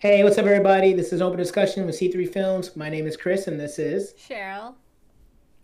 Hey, 0.00 0.22
what's 0.22 0.38
up, 0.38 0.46
everybody? 0.46 0.92
This 0.92 1.12
is 1.12 1.20
Open 1.20 1.38
Discussion 1.38 1.84
with 1.84 1.96
C3 1.96 2.32
Films. 2.32 2.76
My 2.76 2.88
name 2.88 3.04
is 3.04 3.16
Chris, 3.16 3.48
and 3.48 3.58
this 3.58 3.80
is 3.80 4.14
Cheryl. 4.14 4.76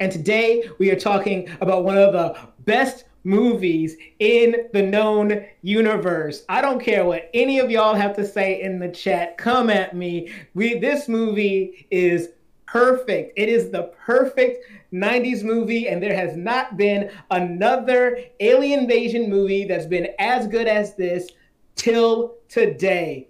And 0.00 0.10
today 0.10 0.68
we 0.80 0.90
are 0.90 0.98
talking 0.98 1.48
about 1.60 1.84
one 1.84 1.96
of 1.96 2.12
the 2.12 2.36
best 2.64 3.04
movies 3.22 3.94
in 4.18 4.66
the 4.72 4.82
known 4.82 5.46
universe. 5.62 6.44
I 6.48 6.62
don't 6.62 6.82
care 6.82 7.04
what 7.04 7.30
any 7.32 7.60
of 7.60 7.70
y'all 7.70 7.94
have 7.94 8.16
to 8.16 8.26
say 8.26 8.60
in 8.60 8.80
the 8.80 8.88
chat. 8.88 9.38
Come 9.38 9.70
at 9.70 9.94
me. 9.94 10.32
We 10.54 10.80
this 10.80 11.06
movie 11.06 11.86
is 11.92 12.30
perfect. 12.66 13.34
It 13.36 13.48
is 13.48 13.70
the 13.70 13.92
perfect 14.04 14.66
90s 14.92 15.44
movie, 15.44 15.86
and 15.88 16.02
there 16.02 16.16
has 16.16 16.36
not 16.36 16.76
been 16.76 17.08
another 17.30 18.18
alien 18.40 18.80
invasion 18.80 19.30
movie 19.30 19.64
that's 19.64 19.86
been 19.86 20.08
as 20.18 20.48
good 20.48 20.66
as 20.66 20.96
this 20.96 21.30
till 21.76 22.34
today. 22.48 23.28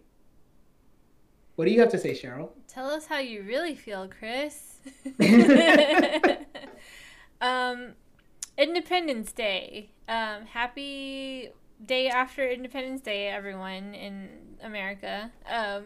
What 1.56 1.66
do 1.66 1.70
you 1.70 1.80
have 1.80 1.90
to 1.90 1.98
say, 1.98 2.12
Cheryl? 2.12 2.50
Tell 2.66 2.90
us 2.90 3.06
how 3.06 3.18
you 3.18 3.42
really 3.42 3.74
feel, 3.74 4.08
Chris. 4.08 4.80
um, 7.40 7.92
Independence 8.58 9.32
Day. 9.32 9.90
Um, 10.08 10.46
happy 10.46 11.50
day 11.84 12.08
after 12.08 12.48
Independence 12.48 13.00
Day, 13.00 13.28
everyone 13.28 13.94
in 13.94 14.28
America. 14.62 15.30
Um, 15.48 15.84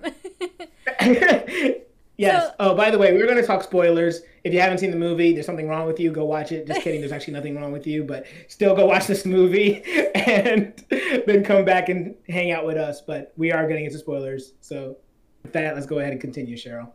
yes. 2.16 2.47
So, 2.47 2.55
oh, 2.61 2.75
by 2.75 2.91
the 2.91 2.99
way, 2.99 3.13
we 3.13 3.21
are 3.23 3.27
going 3.27 3.41
to 3.41 3.47
talk 3.47 3.63
spoilers. 3.63 4.23
If 4.45 4.55
you 4.55 4.61
haven't 4.61 4.79
seen 4.79 4.91
the 4.91 4.97
movie, 4.97 5.35
there's 5.35 5.47
something 5.47 5.69
wrong 5.69 5.87
with 5.87 6.01
you. 6.01 6.11
Go 6.11 6.25
watch 6.25 6.53
it. 6.53 6.66
Just 6.66 6.80
kidding. 6.80 7.01
There's 7.01 7.13
actually 7.13 7.35
nothing 7.35 7.57
wrong 7.57 7.73
with 7.73 7.87
you, 7.87 8.05
but 8.05 8.27
still 8.49 8.75
go 8.75 8.87
watch 8.87 9.07
this 9.07 9.27
movie 9.27 9.83
and 10.15 10.83
then 11.27 11.45
come 11.45 11.65
back 11.65 11.89
and 11.89 12.15
hang 12.29 12.53
out 12.53 12.65
with 12.65 12.77
us. 12.77 13.01
But 13.01 13.33
we 13.37 13.53
are 13.53 13.66
getting 13.69 13.85
into 13.85 13.99
spoilers. 13.99 14.55
So 14.61 14.97
with 15.48 15.55
that, 15.55 15.75
let's 15.75 15.87
go 15.87 15.98
ahead 15.98 16.12
and 16.12 16.20
continue, 16.20 16.57
Cheryl. 16.57 16.91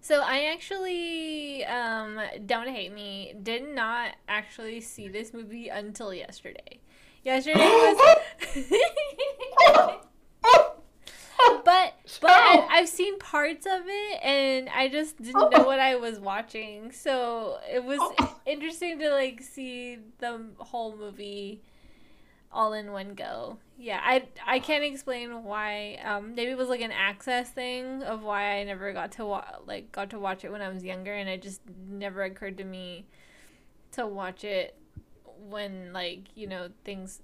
So 0.00 0.20
I 0.20 0.52
actually, 0.52 1.64
um, 1.64 2.20
don't 2.46 2.68
hate 2.68 2.92
me, 2.92 3.34
did 3.40 3.68
not 3.68 4.16
actually 4.28 4.80
see 4.80 5.06
this 5.06 5.32
movie 5.32 5.68
until 5.68 6.12
yesterday. 6.12 6.80
Yesterday 7.22 7.60
was. 7.60 8.16
but 11.64 11.94
but 12.20 12.30
I, 12.30 12.66
have 12.70 12.88
seen 12.88 13.18
parts 13.20 13.64
of 13.66 13.82
it 13.86 14.24
and 14.24 14.68
I 14.74 14.88
just 14.88 15.22
didn't 15.22 15.50
know 15.50 15.62
what 15.62 15.78
I 15.78 15.94
was 15.94 16.18
watching. 16.18 16.90
So 16.90 17.58
it 17.72 17.84
was 17.84 18.00
interesting 18.46 18.98
to 18.98 19.10
like 19.10 19.40
see 19.40 19.98
the 20.18 20.40
whole 20.58 20.96
movie 20.96 21.62
all 22.52 22.72
in 22.72 22.92
one 22.92 23.14
go. 23.14 23.58
Yeah, 23.78 24.00
I 24.02 24.24
I 24.46 24.58
can't 24.58 24.84
explain 24.84 25.44
why. 25.44 25.98
Um, 26.04 26.34
maybe 26.34 26.52
it 26.52 26.58
was 26.58 26.68
like 26.68 26.80
an 26.80 26.92
access 26.92 27.50
thing 27.50 28.02
of 28.02 28.22
why 28.22 28.58
I 28.58 28.64
never 28.64 28.92
got 28.92 29.12
to 29.12 29.26
wa- 29.26 29.44
like 29.66 29.90
got 29.92 30.10
to 30.10 30.18
watch 30.18 30.44
it 30.44 30.52
when 30.52 30.62
I 30.62 30.68
was 30.68 30.84
younger, 30.84 31.12
and 31.12 31.28
it 31.28 31.42
just 31.42 31.60
never 31.88 32.22
occurred 32.22 32.58
to 32.58 32.64
me 32.64 33.06
to 33.92 34.06
watch 34.06 34.44
it 34.44 34.76
when 35.48 35.92
like 35.92 36.20
you 36.34 36.46
know 36.46 36.68
things 36.84 37.20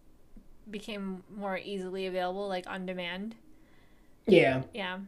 became 0.70 1.22
more 1.34 1.58
easily 1.58 2.06
available, 2.06 2.48
like 2.48 2.68
on 2.68 2.86
demand. 2.86 3.36
Yeah. 4.26 4.62
Yeah. 4.74 4.98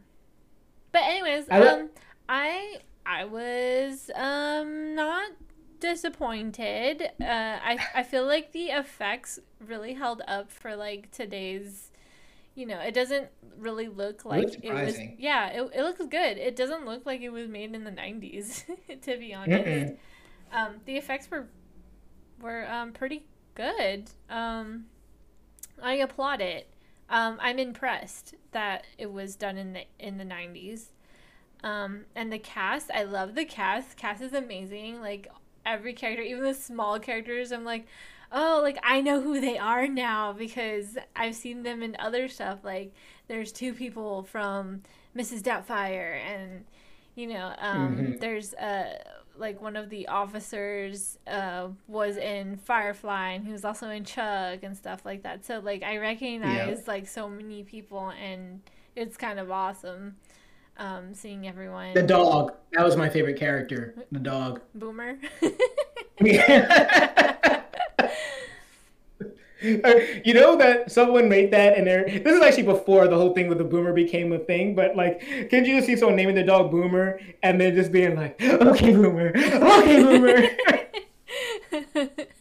But 0.91 1.03
anyways, 1.03 1.47
I 1.49 1.67
um, 1.67 1.89
I 2.27 2.77
I 3.05 3.25
was 3.25 4.09
um 4.15 4.90
disappointed. 5.81 7.01
Uh, 7.19 7.59
I 7.63 7.77
I 7.93 8.03
feel 8.03 8.25
like 8.25 8.53
the 8.53 8.67
effects 8.67 9.39
really 9.59 9.93
held 9.93 10.21
up 10.27 10.49
for 10.49 10.75
like 10.75 11.11
today's. 11.11 11.91
You 12.55 12.65
know, 12.65 12.79
it 12.79 12.93
doesn't 12.93 13.29
really 13.57 13.87
look 13.87 14.25
like 14.25 14.59
it 14.63 14.73
was. 14.73 14.97
Yeah, 15.17 15.47
it, 15.49 15.71
it 15.73 15.83
looks 15.83 16.05
good. 16.05 16.37
It 16.37 16.55
doesn't 16.55 16.85
look 16.85 17.05
like 17.05 17.21
it 17.21 17.29
was 17.29 17.47
made 17.47 17.73
in 17.73 17.83
the 17.83 17.91
'90s, 17.91 18.63
to 19.01 19.17
be 19.17 19.33
honest. 19.33 19.93
Um, 20.51 20.75
the 20.85 20.97
effects 20.97 21.29
were 21.31 21.47
were 22.41 22.69
um, 22.69 22.93
pretty 22.93 23.25
good. 23.55 24.09
Um, 24.29 24.85
I 25.81 25.93
applaud 25.95 26.41
it. 26.41 26.69
Um, 27.09 27.37
I'm 27.41 27.59
impressed 27.59 28.35
that 28.51 28.85
it 28.97 29.11
was 29.11 29.35
done 29.35 29.57
in 29.57 29.73
the 29.73 29.83
in 29.99 30.17
the 30.17 30.25
'90s. 30.25 30.87
Um, 31.63 32.05
and 32.15 32.33
the 32.33 32.39
cast, 32.39 32.89
I 32.91 33.03
love 33.03 33.35
the 33.35 33.45
cast. 33.45 33.95
Cast 33.95 34.21
is 34.21 34.33
amazing. 34.33 34.99
Like 34.99 35.27
every 35.65 35.93
character, 35.93 36.23
even 36.23 36.43
the 36.43 36.53
small 36.53 36.99
characters, 36.99 37.51
I'm 37.51 37.65
like, 37.65 37.85
oh, 38.31 38.59
like 38.61 38.77
I 38.83 39.01
know 39.01 39.21
who 39.21 39.39
they 39.39 39.57
are 39.57 39.87
now 39.87 40.33
because 40.33 40.97
I've 41.15 41.35
seen 41.35 41.63
them 41.63 41.83
in 41.83 41.95
other 41.99 42.27
stuff. 42.27 42.59
Like 42.63 42.93
there's 43.27 43.51
two 43.51 43.73
people 43.73 44.23
from 44.23 44.81
Mrs. 45.15 45.41
Doubtfire, 45.41 46.19
and 46.21 46.65
you 47.15 47.27
know, 47.27 47.53
um, 47.59 47.97
mm-hmm. 47.97 48.17
there's 48.19 48.53
uh 48.53 48.97
like 49.37 49.61
one 49.61 49.75
of 49.75 49.89
the 49.89 50.07
officers 50.07 51.17
uh 51.27 51.67
was 51.87 52.17
in 52.17 52.57
Firefly, 52.57 53.31
and 53.31 53.45
he 53.45 53.51
was 53.51 53.65
also 53.65 53.89
in 53.89 54.05
Chuck 54.05 54.59
and 54.63 54.75
stuff 54.75 55.05
like 55.05 55.23
that. 55.23 55.45
So 55.45 55.59
like 55.59 55.83
I 55.83 55.97
recognize 55.97 56.77
yeah. 56.79 56.83
like 56.87 57.07
so 57.07 57.29
many 57.29 57.63
people, 57.63 58.11
and 58.21 58.61
it's 58.95 59.17
kind 59.17 59.39
of 59.39 59.51
awesome 59.51 60.15
um, 60.77 61.13
seeing 61.13 61.47
everyone. 61.47 61.93
The 61.93 62.03
dog. 62.03 62.53
That 62.73 62.83
was 62.83 62.95
my 62.95 63.09
favorite 63.09 63.37
character. 63.37 63.95
The 64.11 64.19
dog. 64.19 64.61
Boomer. 64.75 65.17
you 69.61 70.33
know 70.33 70.57
that 70.57 70.91
someone 70.91 71.29
made 71.29 71.51
that 71.51 71.77
and 71.77 71.85
there 71.85 72.05
this 72.05 72.33
is 72.33 72.41
actually 72.41 72.63
before 72.63 73.07
the 73.07 73.15
whole 73.15 73.33
thing 73.33 73.47
with 73.47 73.59
the 73.59 73.63
boomer 73.63 73.93
became 73.93 74.31
a 74.33 74.39
thing 74.39 74.73
but 74.73 74.95
like 74.95 75.19
can 75.49 75.63
you 75.65 75.75
just 75.75 75.85
see 75.85 75.95
someone 75.95 76.15
naming 76.15 76.33
the 76.33 76.43
dog 76.43 76.71
boomer 76.71 77.19
and 77.43 77.61
then 77.61 77.75
just 77.75 77.91
being 77.91 78.15
like 78.15 78.41
okay 78.41 78.91
boomer 78.91 79.31
okay 79.35 80.01
boomer 80.01 80.47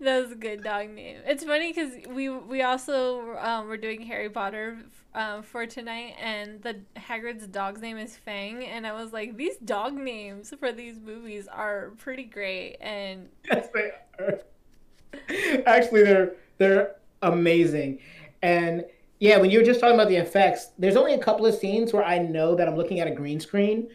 that 0.00 0.22
was 0.22 0.32
a 0.32 0.36
good 0.36 0.57
dog 0.68 0.90
name. 0.90 1.16
It's 1.24 1.44
funny 1.44 1.72
because 1.72 1.92
we 2.08 2.28
we 2.28 2.60
also 2.60 3.36
um, 3.38 3.68
were 3.68 3.78
doing 3.78 4.02
Harry 4.02 4.28
Potter 4.28 4.76
um, 5.14 5.42
for 5.42 5.64
tonight, 5.64 6.14
and 6.20 6.60
the 6.62 6.80
Hagrid's 6.96 7.46
dog's 7.46 7.80
name 7.80 7.96
is 7.96 8.16
Fang, 8.16 8.62
and 8.64 8.86
I 8.86 8.92
was 8.92 9.10
like, 9.10 9.38
these 9.38 9.56
dog 9.56 9.94
names 9.94 10.52
for 10.60 10.70
these 10.70 11.00
movies 11.00 11.48
are 11.48 11.92
pretty 11.96 12.24
great, 12.24 12.76
and 12.82 13.30
yes, 13.50 13.68
they 13.72 13.92
are. 14.18 14.40
Actually, 15.66 16.02
they're 16.02 16.34
they're 16.58 16.96
amazing, 17.22 18.00
and 18.42 18.84
yeah, 19.20 19.38
when 19.38 19.50
you 19.50 19.60
were 19.60 19.64
just 19.64 19.80
talking 19.80 19.94
about 19.94 20.08
the 20.08 20.16
effects, 20.16 20.72
there's 20.78 20.96
only 20.96 21.14
a 21.14 21.18
couple 21.18 21.46
of 21.46 21.54
scenes 21.54 21.94
where 21.94 22.04
I 22.04 22.18
know 22.18 22.54
that 22.54 22.68
I'm 22.68 22.76
looking 22.76 23.00
at 23.00 23.08
a 23.08 23.14
green 23.14 23.40
screen, 23.40 23.88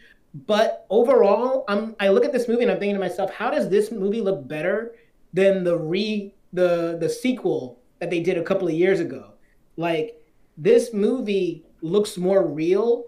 but 0.46 0.86
overall, 0.90 1.64
I'm 1.68 1.94
I 2.00 2.08
look 2.08 2.24
at 2.24 2.32
this 2.32 2.48
movie 2.48 2.62
and 2.62 2.72
I'm 2.72 2.80
thinking 2.80 2.96
to 2.96 3.00
myself, 3.00 3.32
how 3.32 3.52
does 3.52 3.68
this 3.68 3.92
movie 3.92 4.20
look 4.20 4.48
better? 4.48 4.96
than 5.34 5.64
the 5.64 5.76
re 5.76 6.32
the 6.54 6.96
the 7.00 7.08
sequel 7.08 7.80
that 7.98 8.08
they 8.08 8.20
did 8.20 8.38
a 8.38 8.42
couple 8.42 8.66
of 8.66 8.74
years 8.74 9.00
ago. 9.00 9.32
Like 9.76 10.22
this 10.56 10.94
movie 10.94 11.66
looks 11.82 12.16
more 12.16 12.46
real 12.46 13.06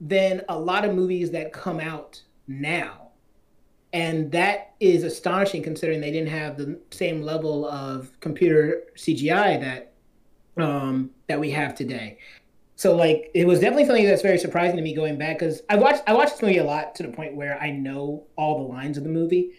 than 0.00 0.42
a 0.48 0.58
lot 0.58 0.84
of 0.84 0.94
movies 0.94 1.30
that 1.30 1.52
come 1.52 1.80
out 1.80 2.20
now. 2.46 3.08
And 3.92 4.30
that 4.32 4.74
is 4.80 5.02
astonishing 5.02 5.62
considering 5.62 6.00
they 6.00 6.10
didn't 6.10 6.28
have 6.28 6.58
the 6.58 6.78
same 6.90 7.22
level 7.22 7.66
of 7.66 8.18
computer 8.20 8.82
CGI 8.96 9.60
that 9.60 9.94
um, 10.62 11.10
that 11.28 11.40
we 11.40 11.50
have 11.52 11.74
today. 11.74 12.18
So 12.76 12.94
like 12.94 13.30
it 13.34 13.46
was 13.46 13.60
definitely 13.60 13.86
something 13.86 14.06
that's 14.06 14.22
very 14.22 14.38
surprising 14.38 14.76
to 14.76 14.82
me 14.82 14.94
going 14.94 15.18
back 15.18 15.38
because 15.38 15.62
I 15.70 15.76
watched 15.76 16.02
I 16.06 16.14
watched 16.14 16.32
this 16.32 16.42
movie 16.42 16.58
a 16.58 16.64
lot 16.64 16.94
to 16.96 17.02
the 17.04 17.08
point 17.10 17.34
where 17.34 17.58
I 17.60 17.70
know 17.70 18.24
all 18.36 18.66
the 18.66 18.72
lines 18.72 18.98
of 18.98 19.04
the 19.04 19.10
movie 19.10 19.52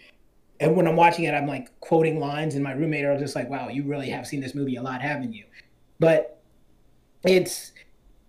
and 0.59 0.75
when 0.75 0.87
I'm 0.87 0.95
watching 0.95 1.25
it, 1.25 1.33
I'm 1.33 1.47
like 1.47 1.77
quoting 1.79 2.19
lines, 2.19 2.55
and 2.55 2.63
my 2.63 2.73
roommate 2.73 3.05
are 3.05 3.17
just 3.17 3.35
like, 3.35 3.49
"Wow, 3.49 3.69
you 3.69 3.83
really 3.83 4.09
have 4.09 4.27
seen 4.27 4.41
this 4.41 4.55
movie 4.55 4.75
a 4.75 4.81
lot, 4.81 5.01
haven't 5.01 5.33
you?" 5.33 5.45
But 5.99 6.41
it's 7.23 7.71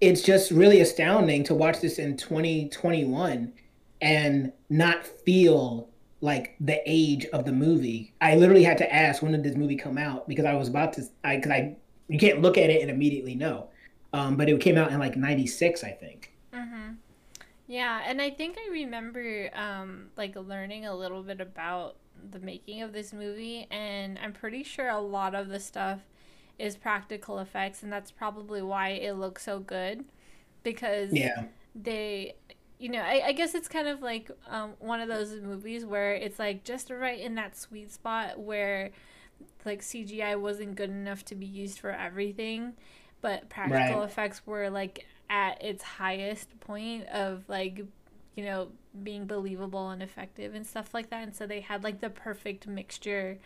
it's 0.00 0.22
just 0.22 0.50
really 0.50 0.80
astounding 0.80 1.44
to 1.44 1.54
watch 1.54 1.80
this 1.80 1.98
in 1.98 2.16
2021 2.16 3.52
and 4.00 4.52
not 4.70 5.06
feel 5.06 5.88
like 6.22 6.56
the 6.60 6.80
age 6.86 7.26
of 7.26 7.44
the 7.44 7.52
movie. 7.52 8.14
I 8.20 8.36
literally 8.36 8.64
had 8.64 8.78
to 8.78 8.94
ask 8.94 9.22
when 9.22 9.32
did 9.32 9.42
this 9.42 9.56
movie 9.56 9.76
come 9.76 9.98
out 9.98 10.28
because 10.28 10.44
I 10.44 10.54
was 10.54 10.68
about 10.68 10.92
to 10.94 11.02
I 11.24 11.36
because 11.36 11.50
I 11.52 11.76
you 12.08 12.18
can't 12.18 12.42
look 12.42 12.58
at 12.58 12.70
it 12.70 12.80
and 12.82 12.90
immediately 12.90 13.34
know. 13.34 13.68
Um, 14.12 14.36
but 14.36 14.48
it 14.48 14.60
came 14.60 14.76
out 14.76 14.90
in 14.90 14.98
like 14.98 15.16
96 15.16 15.84
i 15.84 15.90
think 15.92 16.32
mm-hmm. 16.52 16.94
Yeah 17.70 18.02
and 18.06 18.20
i 18.20 18.28
think 18.28 18.56
i 18.58 18.70
remember 18.70 19.48
um, 19.54 20.08
like 20.16 20.36
learning 20.36 20.84
a 20.86 20.94
little 20.94 21.22
bit 21.22 21.40
about 21.40 21.96
the 22.30 22.40
making 22.40 22.82
of 22.82 22.92
this 22.92 23.12
movie, 23.12 23.66
and 23.70 24.18
I'm 24.22 24.32
pretty 24.32 24.62
sure 24.62 24.88
a 24.88 25.00
lot 25.00 25.34
of 25.34 25.48
the 25.48 25.60
stuff 25.60 26.00
is 26.58 26.76
practical 26.76 27.38
effects, 27.38 27.82
and 27.82 27.92
that's 27.92 28.10
probably 28.10 28.62
why 28.62 28.90
it 28.90 29.14
looks 29.14 29.42
so 29.44 29.58
good 29.58 30.04
because 30.62 31.12
yeah. 31.12 31.44
they 31.74 32.34
you 32.78 32.88
know, 32.88 33.00
I, 33.00 33.22
I 33.26 33.32
guess 33.32 33.54
it's 33.54 33.68
kind 33.68 33.88
of 33.88 34.00
like 34.00 34.30
um, 34.48 34.72
one 34.78 35.00
of 35.00 35.08
those 35.08 35.34
movies 35.42 35.84
where 35.84 36.14
it's 36.14 36.38
like 36.38 36.64
just 36.64 36.88
right 36.88 37.20
in 37.20 37.34
that 37.34 37.54
sweet 37.54 37.92
spot 37.92 38.40
where 38.40 38.90
like 39.66 39.82
CGI 39.82 40.40
wasn't 40.40 40.76
good 40.76 40.88
enough 40.88 41.22
to 41.26 41.34
be 41.34 41.44
used 41.44 41.78
for 41.78 41.90
everything, 41.90 42.72
but 43.20 43.50
practical 43.50 44.00
right. 44.00 44.08
effects 44.08 44.46
were 44.46 44.70
like 44.70 45.06
at 45.30 45.62
its 45.62 45.82
highest 45.82 46.58
point 46.60 47.06
of 47.06 47.44
like 47.48 47.80
you 48.34 48.44
know 48.44 48.68
being 49.04 49.24
believable 49.24 49.90
and 49.90 50.02
effective 50.02 50.54
and 50.54 50.66
stuff 50.66 50.92
like 50.92 51.08
that. 51.10 51.22
And 51.22 51.34
so 51.34 51.46
they 51.46 51.60
had 51.60 51.84
like 51.84 52.00
the 52.00 52.10
perfect 52.10 52.66
mixture 52.66 53.38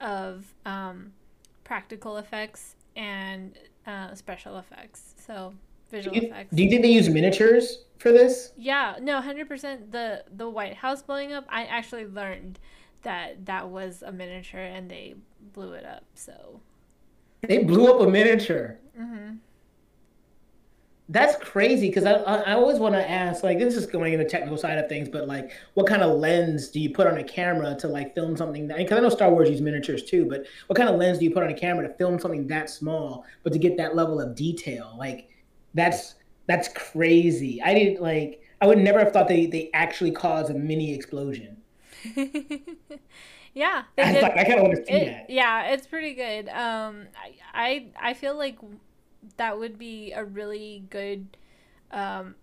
of 0.00 0.52
um, 0.66 1.12
practical 1.64 2.16
effects 2.18 2.74
and 2.96 3.56
uh, 3.86 4.14
special 4.14 4.58
effects. 4.58 5.14
So 5.24 5.54
visual 5.90 6.14
do 6.14 6.20
you, 6.20 6.26
effects. 6.28 6.54
do 6.54 6.62
you 6.62 6.68
think 6.68 6.82
they 6.82 6.90
use 6.90 7.08
miniatures 7.08 7.84
for 7.98 8.10
this? 8.10 8.52
Yeah. 8.56 8.96
No 9.00 9.20
100% 9.20 9.92
the 9.92 10.24
the 10.36 10.48
white 10.48 10.74
house 10.74 11.00
blowing 11.02 11.32
up 11.32 11.46
i 11.48 11.64
actually 11.64 12.06
learned 12.06 12.58
that 13.02 13.46
that 13.46 13.68
was 13.68 14.02
a 14.04 14.10
miniature 14.10 14.60
and 14.60 14.90
they 14.90 15.14
blew 15.54 15.72
it 15.72 15.84
up 15.84 16.04
so. 16.14 16.60
They 17.42 17.58
blew 17.62 17.86
up 17.86 18.00
a 18.00 18.10
miniature? 18.10 18.78
Mm-hmm. 18.98 19.36
That's 21.10 21.36
crazy 21.42 21.88
because 21.88 22.04
I, 22.04 22.12
I 22.12 22.52
always 22.52 22.78
want 22.78 22.94
to 22.94 23.10
ask 23.10 23.42
like 23.42 23.58
this 23.58 23.76
is 23.76 23.86
going 23.86 24.12
in 24.12 24.18
the 24.18 24.26
technical 24.26 24.58
side 24.58 24.76
of 24.76 24.90
things, 24.90 25.08
but 25.08 25.26
like 25.26 25.52
what 25.72 25.86
kind 25.86 26.02
of 26.02 26.18
lens 26.18 26.68
do 26.68 26.80
you 26.80 26.90
put 26.90 27.06
on 27.06 27.16
a 27.16 27.24
camera 27.24 27.74
to 27.76 27.88
like 27.88 28.14
film 28.14 28.36
something 28.36 28.68
that 28.68 28.76
because 28.76 28.98
I 28.98 29.00
know 29.00 29.08
Star 29.08 29.30
Wars 29.30 29.48
use 29.48 29.62
miniatures 29.62 30.02
too, 30.02 30.26
but 30.26 30.44
what 30.66 30.76
kind 30.76 30.88
of 30.88 30.96
lens 30.96 31.18
do 31.18 31.24
you 31.24 31.30
put 31.30 31.42
on 31.42 31.48
a 31.48 31.54
camera 31.54 31.88
to 31.88 31.94
film 31.94 32.18
something 32.18 32.46
that 32.48 32.68
small 32.68 33.24
but 33.42 33.54
to 33.54 33.58
get 33.58 33.78
that 33.78 33.96
level 33.96 34.20
of 34.20 34.34
detail? 34.34 34.94
Like 34.98 35.30
that's 35.72 36.16
that's 36.46 36.68
crazy. 36.68 37.62
I 37.62 37.72
didn't 37.72 38.02
like 38.02 38.42
I 38.60 38.66
would 38.66 38.78
never 38.78 38.98
have 38.98 39.12
thought 39.12 39.28
they 39.28 39.46
they 39.46 39.70
actually 39.72 40.10
cause 40.10 40.50
a 40.50 40.54
mini 40.54 40.94
explosion. 40.94 41.56
yeah, 43.54 43.84
I, 43.96 44.20
like, 44.20 44.36
I 44.36 44.44
kind 44.44 44.58
of 44.58 44.62
want 44.62 44.76
to 44.76 44.84
see 44.84 44.92
it, 44.92 45.06
that. 45.06 45.30
Yeah, 45.30 45.68
it's 45.68 45.86
pretty 45.86 46.14
good. 46.14 46.48
Um, 46.48 47.06
I 47.16 47.32
I, 47.54 47.86
I 48.10 48.14
feel 48.14 48.36
like 48.36 48.58
that 49.36 49.58
would 49.58 49.78
be 49.78 50.12
a 50.12 50.24
really 50.24 50.84
good 50.90 51.36
um, 51.90 52.34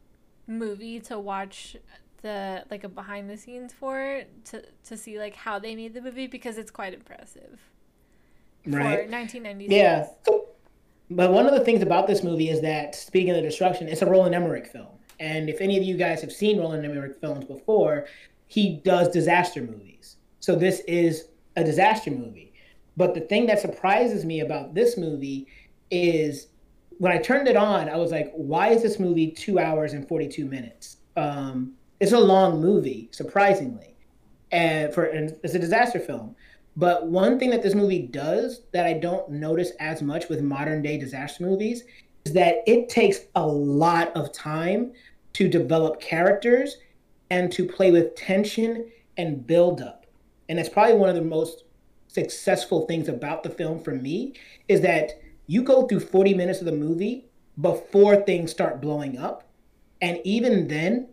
movie 0.48 1.00
to 1.02 1.20
watch 1.20 1.78
the 2.22 2.64
like 2.72 2.84
a 2.84 2.90
behind 2.90 3.30
the 3.30 3.38
scenes 3.38 3.72
for 3.72 4.24
to 4.46 4.64
to 4.84 4.98
see 4.98 5.20
like 5.20 5.36
how 5.36 5.60
they 5.60 5.76
made 5.76 5.94
the 5.94 6.02
movie 6.02 6.28
because 6.28 6.58
it's 6.58 6.72
quite 6.72 6.94
impressive. 6.94 7.60
Right. 8.66 9.06
For 9.06 9.12
1996. 9.12 9.72
Yeah. 9.72 10.08
So, 10.26 10.48
but 11.12 11.32
one 11.32 11.46
of 11.46 11.54
the 11.54 11.64
things 11.64 11.84
about 11.84 12.08
this 12.08 12.24
movie 12.24 12.50
is 12.50 12.62
that 12.62 12.96
speaking 12.96 13.30
of 13.30 13.36
the 13.36 13.44
destruction, 13.44 13.88
it's 13.88 14.02
a 14.02 14.08
Roland 14.08 14.34
Emmerich 14.34 14.66
film. 14.68 14.88
And 15.20 15.50
if 15.50 15.62
any 15.62 15.78
of 15.78 15.84
you 15.84 15.96
guys 15.96 16.20
have 16.22 16.32
seen 16.32 16.60
Roland 16.60 16.84
Emmerich 16.84 17.20
films 17.22 17.46
before, 17.46 18.08
he 18.48 18.78
does 18.84 19.10
disaster 19.10 19.62
movies. 19.62 20.18
So 20.40 20.56
this 20.56 20.80
is 20.88 21.30
a 21.56 21.64
disaster 21.64 22.12
movie. 22.12 22.54
But 22.98 23.14
the 23.14 23.22
thing 23.22 23.46
that 23.48 23.60
surprises 23.60 24.26
me 24.26 24.40
about 24.40 24.74
this 24.74 24.98
movie 24.98 25.48
is 25.92 26.48
when 26.98 27.12
I 27.12 27.18
turned 27.18 27.48
it 27.48 27.56
on, 27.56 27.90
I 27.90 27.98
was 27.98 28.12
like, 28.12 28.32
why 28.34 28.70
is 28.70 28.82
this 28.82 29.00
movie 29.00 29.32
two 29.32 29.60
hours 29.60 29.94
and 29.94 30.08
42 30.08 30.46
minutes? 30.46 30.98
Um, 31.18 31.74
it's 32.00 32.12
a 32.12 32.20
long 32.20 32.62
movie, 32.62 33.10
surprisingly. 33.12 33.96
And 34.52 34.94
for 34.94 35.06
and 35.06 35.36
it's 35.44 35.56
a 35.56 35.60
disaster 35.60 36.00
film. 36.00 36.36
But 36.78 37.08
one 37.08 37.40
thing 37.40 37.50
that 37.52 37.64
this 37.64 37.74
movie 37.74 38.08
does 38.08 38.62
that 38.74 38.86
I 38.86 38.94
don't 38.94 39.30
notice 39.30 39.72
as 39.80 40.02
much 40.02 40.30
with 40.30 40.42
modern 40.42 40.82
day 40.82 40.98
disaster 40.98 41.44
movies 41.44 41.84
is 42.26 42.34
that 42.34 42.58
it 42.68 42.90
takes 42.90 43.22
a 43.36 43.46
lot 43.46 44.16
of 44.16 44.32
time 44.34 44.92
to 45.34 45.48
develop 45.48 46.02
characters 46.02 46.78
and 47.30 47.52
to 47.52 47.66
play 47.66 47.92
with 47.92 48.16
tension 48.16 48.90
and 49.18 49.46
build 49.46 49.82
up. 49.82 50.06
And 50.48 50.60
that's 50.60 50.70
probably 50.70 50.96
one 50.96 51.10
of 51.10 51.16
the 51.16 51.22
most 51.22 51.64
successful 52.08 52.86
things 52.86 53.10
about 53.10 53.44
the 53.44 53.50
film 53.50 53.80
for 53.82 53.92
me 53.92 54.34
is 54.68 54.82
that 54.82 55.12
you 55.48 55.64
go 55.64 55.88
through 55.88 56.00
40 56.02 56.34
minutes 56.34 56.60
of 56.60 56.66
the 56.66 56.72
movie 56.72 57.26
before 57.60 58.18
things 58.18 58.52
start 58.52 58.82
blowing 58.82 59.18
up. 59.18 59.44
And 60.02 60.20
even 60.24 60.68
then, 60.68 61.08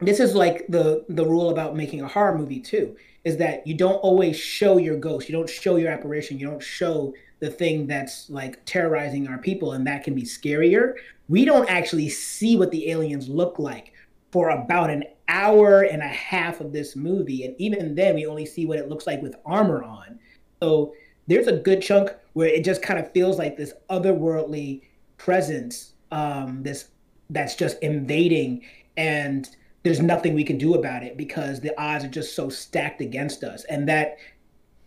this 0.00 0.20
is 0.20 0.34
like 0.34 0.66
the 0.68 1.04
the 1.08 1.24
rule 1.24 1.50
about 1.50 1.76
making 1.76 2.02
a 2.02 2.08
horror 2.08 2.36
movie 2.36 2.60
too, 2.60 2.96
is 3.24 3.36
that 3.38 3.66
you 3.66 3.74
don't 3.74 3.96
always 3.96 4.38
show 4.38 4.78
your 4.78 4.96
ghost, 4.96 5.28
you 5.28 5.34
don't 5.34 5.48
show 5.48 5.76
your 5.76 5.90
apparition, 5.90 6.38
you 6.38 6.46
don't 6.48 6.62
show 6.62 7.14
the 7.40 7.50
thing 7.50 7.86
that's 7.86 8.28
like 8.30 8.64
terrorizing 8.64 9.28
our 9.28 9.38
people 9.38 9.72
and 9.72 9.86
that 9.86 10.04
can 10.04 10.14
be 10.14 10.22
scarier. 10.22 10.94
We 11.28 11.44
don't 11.44 11.68
actually 11.68 12.08
see 12.08 12.56
what 12.56 12.70
the 12.70 12.90
aliens 12.90 13.28
look 13.28 13.58
like 13.58 13.92
for 14.32 14.50
about 14.50 14.90
an 14.90 15.04
hour 15.28 15.82
and 15.82 16.02
a 16.02 16.08
half 16.08 16.60
of 16.60 16.72
this 16.72 16.96
movie 16.96 17.44
and 17.44 17.54
even 17.58 17.94
then 17.94 18.14
we 18.14 18.26
only 18.26 18.46
see 18.46 18.66
what 18.66 18.78
it 18.78 18.88
looks 18.88 19.06
like 19.06 19.22
with 19.22 19.36
armor 19.44 19.82
on. 19.82 20.18
So 20.60 20.94
there's 21.26 21.46
a 21.46 21.52
good 21.52 21.82
chunk 21.82 22.10
where 22.38 22.46
it 22.46 22.62
just 22.64 22.82
kind 22.82 23.00
of 23.00 23.10
feels 23.10 23.36
like 23.36 23.56
this 23.56 23.72
otherworldly 23.90 24.80
presence, 25.16 25.94
um, 26.12 26.62
this 26.62 26.90
that's 27.30 27.56
just 27.56 27.76
invading, 27.82 28.64
and 28.96 29.50
there's 29.82 30.00
nothing 30.00 30.34
we 30.34 30.44
can 30.44 30.56
do 30.56 30.74
about 30.74 31.02
it 31.02 31.16
because 31.16 31.58
the 31.58 31.76
odds 31.76 32.04
are 32.04 32.08
just 32.08 32.36
so 32.36 32.48
stacked 32.48 33.00
against 33.00 33.42
us, 33.42 33.64
and 33.64 33.88
that 33.88 34.18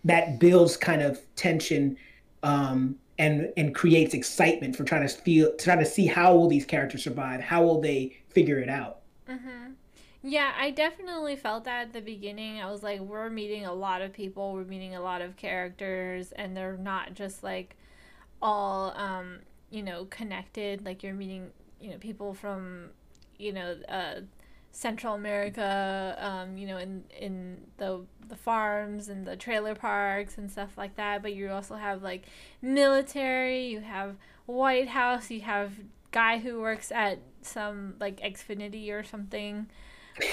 that 0.05 0.39
builds 0.39 0.77
kind 0.77 1.01
of 1.01 1.19
tension 1.35 1.97
um, 2.41 2.95
and 3.19 3.51
and 3.57 3.75
creates 3.75 4.13
excitement 4.13 4.73
for 4.73 4.85
trying 4.85 5.05
to 5.05 5.13
feel 5.13 5.53
trying 5.57 5.79
to 5.79 5.85
see 5.85 6.05
how 6.05 6.33
will 6.33 6.47
these 6.47 6.65
characters 6.65 7.03
survive, 7.03 7.41
how 7.41 7.61
will 7.63 7.81
they 7.81 8.15
figure 8.29 8.59
it 8.59 8.69
out. 8.69 8.99
Mm-hmm. 9.29 9.73
Yeah, 10.23 10.53
I 10.57 10.69
definitely 10.69 11.35
felt 11.35 11.63
that 11.63 11.81
at 11.87 11.93
the 11.93 12.01
beginning. 12.01 12.61
I 12.61 12.69
was 12.69 12.83
like, 12.83 12.99
we're 12.99 13.29
meeting 13.29 13.65
a 13.65 13.73
lot 13.73 14.01
of 14.01 14.13
people, 14.13 14.53
we're 14.53 14.63
meeting 14.65 14.95
a 14.95 15.01
lot 15.01 15.21
of 15.21 15.35
characters, 15.35 16.31
and 16.33 16.55
they're 16.55 16.77
not 16.77 17.15
just 17.15 17.43
like 17.43 17.75
all, 18.41 18.95
um, 18.95 19.39
you 19.71 19.81
know, 19.81 20.05
connected. 20.05 20.85
Like 20.85 21.01
you're 21.01 21.15
meeting, 21.15 21.49
you 21.79 21.89
know, 21.89 21.97
people 21.97 22.33
from, 22.35 22.89
you 23.39 23.51
know, 23.51 23.75
uh, 23.89 24.21
Central 24.71 25.15
America, 25.15 26.15
um, 26.19 26.55
you 26.57 26.67
know, 26.67 26.77
in 26.77 27.03
in 27.19 27.57
the 27.77 28.01
the 28.27 28.35
farms 28.35 29.09
and 29.09 29.25
the 29.25 29.35
trailer 29.35 29.75
parks 29.75 30.37
and 30.37 30.49
stuff 30.51 30.77
like 30.77 30.95
that. 30.97 31.23
But 31.23 31.33
you 31.33 31.49
also 31.49 31.75
have 31.75 32.03
like 32.03 32.25
military, 32.61 33.67
you 33.67 33.81
have 33.81 34.15
White 34.45 34.89
House, 34.89 35.31
you 35.31 35.41
have 35.41 35.73
guy 36.11 36.37
who 36.39 36.61
works 36.61 36.91
at 36.91 37.19
some 37.41 37.95
like 37.99 38.19
Xfinity 38.21 38.91
or 38.91 39.03
something 39.03 39.67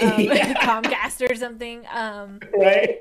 um, 0.00 0.10
Comcast 0.10 1.28
or 1.28 1.34
something. 1.34 1.86
Um, 1.92 2.40
right. 2.56 3.00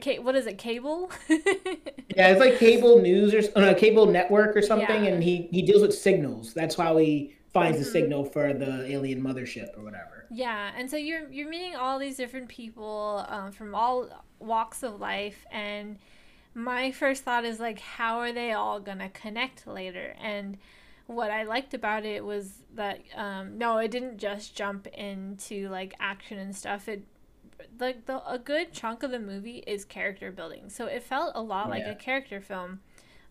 Ca- 0.00 0.18
what 0.20 0.34
is 0.36 0.46
it? 0.46 0.58
Cable. 0.58 1.10
yeah, 1.28 2.28
it's 2.28 2.40
like 2.40 2.58
cable 2.58 3.00
news 3.00 3.34
or 3.34 3.60
no, 3.60 3.74
cable 3.74 4.06
network 4.06 4.56
or 4.56 4.62
something, 4.62 5.04
yeah. 5.04 5.10
and 5.10 5.22
he 5.22 5.48
he 5.50 5.62
deals 5.62 5.82
with 5.82 5.94
signals. 5.94 6.54
That's 6.54 6.74
how 6.74 6.96
he 6.96 7.36
finds 7.52 7.76
mm-hmm. 7.76 7.84
the 7.84 7.90
signal 7.90 8.24
for 8.24 8.52
the 8.52 8.90
alien 8.90 9.22
mothership 9.22 9.76
or 9.76 9.82
whatever. 9.82 10.26
Yeah, 10.30 10.70
and 10.76 10.90
so 10.90 10.96
you're 10.96 11.28
you're 11.30 11.48
meeting 11.48 11.76
all 11.76 11.98
these 11.98 12.16
different 12.16 12.48
people 12.48 13.26
um, 13.28 13.52
from 13.52 13.74
all 13.74 14.08
walks 14.38 14.82
of 14.82 15.00
life, 15.00 15.44
and 15.50 15.98
my 16.54 16.92
first 16.92 17.24
thought 17.24 17.44
is 17.44 17.60
like, 17.60 17.80
how 17.80 18.18
are 18.18 18.32
they 18.32 18.52
all 18.52 18.80
gonna 18.80 19.08
connect 19.10 19.66
later? 19.66 20.14
And 20.20 20.58
what 21.10 21.30
I 21.30 21.42
liked 21.42 21.74
about 21.74 22.04
it 22.04 22.24
was 22.24 22.62
that 22.74 23.00
um, 23.16 23.58
no, 23.58 23.78
it 23.78 23.90
didn't 23.90 24.18
just 24.18 24.54
jump 24.54 24.86
into 24.88 25.68
like 25.68 25.94
action 25.98 26.38
and 26.38 26.54
stuff. 26.54 26.88
It 26.88 27.04
like 27.78 28.06
the 28.06 28.26
a 28.30 28.38
good 28.38 28.72
chunk 28.72 29.02
of 29.02 29.10
the 29.10 29.18
movie 29.18 29.64
is 29.66 29.84
character 29.84 30.30
building, 30.30 30.70
so 30.70 30.86
it 30.86 31.02
felt 31.02 31.32
a 31.34 31.42
lot 31.42 31.68
like 31.68 31.86
a 31.86 31.94
character 31.94 32.40
film. 32.40 32.80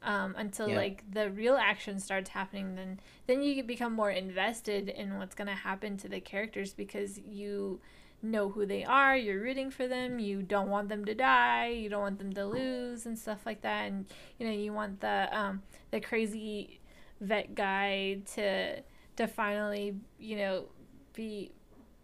Um, 0.02 0.34
until 0.38 0.70
yeah. 0.70 0.78
like 0.78 1.04
the 1.12 1.30
real 1.30 1.58
action 1.58 2.00
starts 2.00 2.30
happening, 2.30 2.76
then 2.76 3.00
then 3.28 3.42
you 3.42 3.64
become 3.64 3.94
more 3.94 4.12
invested 4.12 4.88
in 4.88 5.18
what's 5.18 5.36
gonna 5.36 5.56
happen 5.56 5.98
to 5.98 6.08
the 6.08 6.22
characters 6.22 6.74
because 6.74 7.18
you 7.20 7.82
know 8.22 8.50
who 8.50 8.66
they 8.66 8.84
are, 8.84 9.16
you're 9.16 9.42
rooting 9.42 9.72
for 9.72 9.88
them, 9.88 10.20
you 10.20 10.42
don't 10.42 10.70
want 10.70 10.88
them 10.88 11.04
to 11.06 11.14
die, 11.14 11.68
you 11.68 11.90
don't 11.90 12.02
want 12.02 12.18
them 12.18 12.32
to 12.34 12.46
lose 12.46 13.06
and 13.06 13.18
stuff 13.18 13.46
like 13.46 13.62
that, 13.62 13.90
and 13.90 14.06
you 14.38 14.48
know 14.48 14.54
you 14.54 14.72
want 14.72 15.02
the 15.02 15.28
um, 15.38 15.62
the 15.92 16.00
crazy 16.00 16.79
vet 17.22 17.56
guy 17.56 18.20
to 18.36 18.82
to 19.16 19.28
finally 19.28 19.96
you 20.18 20.38
know 20.38 20.66
be 21.14 21.52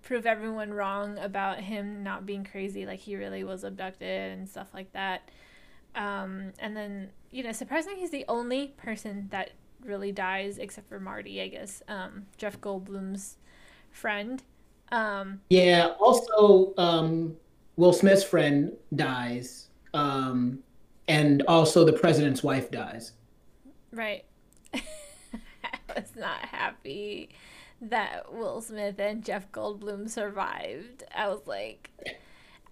prove 0.05 0.27
everyone 0.27 0.71
wrong 0.71 1.17
about 1.17 1.59
him 1.59 2.03
not 2.03 2.25
being 2.25 2.43
crazy 2.43 2.85
like 2.85 2.99
he 2.99 3.15
really 3.15 3.43
was 3.43 3.63
abducted 3.63 4.31
and 4.31 4.47
stuff 4.47 4.67
like 4.73 4.93
that. 4.93 5.29
Um, 5.95 6.53
and 6.59 6.77
then 6.77 7.09
you 7.31 7.43
know 7.43 7.51
surprisingly 7.51 7.99
he's 7.99 8.11
the 8.11 8.25
only 8.27 8.67
person 8.77 9.27
that 9.31 9.51
really 9.83 10.11
dies 10.11 10.57
except 10.57 10.89
for 10.89 10.99
marty 10.99 11.41
i 11.41 11.47
guess 11.47 11.83
um, 11.87 12.25
jeff 12.37 12.59
goldblum's 12.59 13.37
friend. 13.91 14.43
Um, 14.91 15.41
yeah 15.49 15.93
also 15.99 16.73
um, 16.77 17.35
will 17.77 17.93
smith's 17.93 18.23
friend 18.23 18.73
dies 18.95 19.69
um, 19.93 20.59
and 21.07 21.43
also 21.47 21.85
the 21.85 21.93
president's 21.93 22.43
wife 22.43 22.69
dies. 22.69 23.13
Right 23.91 24.25
was 25.95 26.15
not 26.15 26.39
happy 26.45 27.29
that 27.81 28.33
Will 28.33 28.61
Smith 28.61 28.99
and 28.99 29.23
Jeff 29.23 29.51
Goldblum 29.51 30.09
survived. 30.09 31.03
I 31.13 31.27
was 31.27 31.41
like, 31.45 31.89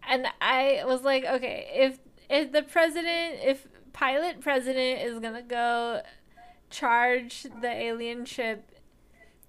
and 0.08 0.28
I 0.42 0.84
was 0.86 1.02
like, 1.04 1.26
okay, 1.26 1.70
if 1.74 2.00
if 2.30 2.52
the 2.52 2.64
president, 2.64 3.40
if 3.44 3.68
pilot 3.92 4.42
president 4.42 5.02
is 5.02 5.20
gonna 5.20 5.42
go 5.44 6.02
charge 6.70 7.46
the 7.62 7.70
alien 7.70 8.26
ship. 8.26 8.70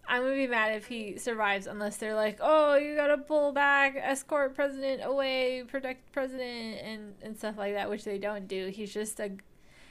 I'm 0.06 0.22
gonna 0.22 0.34
be 0.34 0.46
mad 0.46 0.76
if 0.76 0.86
he 0.86 1.16
survives 1.16 1.66
unless 1.66 1.96
they're 1.96 2.14
like, 2.14 2.38
oh, 2.42 2.76
you 2.76 2.94
gotta 2.94 3.16
pull 3.16 3.52
back, 3.52 3.96
escort 3.96 4.54
president 4.54 5.00
away, 5.02 5.64
protect 5.66 6.12
president, 6.12 6.80
and 6.82 7.14
and 7.22 7.36
stuff 7.36 7.56
like 7.56 7.72
that, 7.72 7.88
which 7.88 8.04
they 8.04 8.18
don't 8.18 8.46
do. 8.46 8.66
He's 8.66 8.92
just 8.92 9.18
a, 9.18 9.30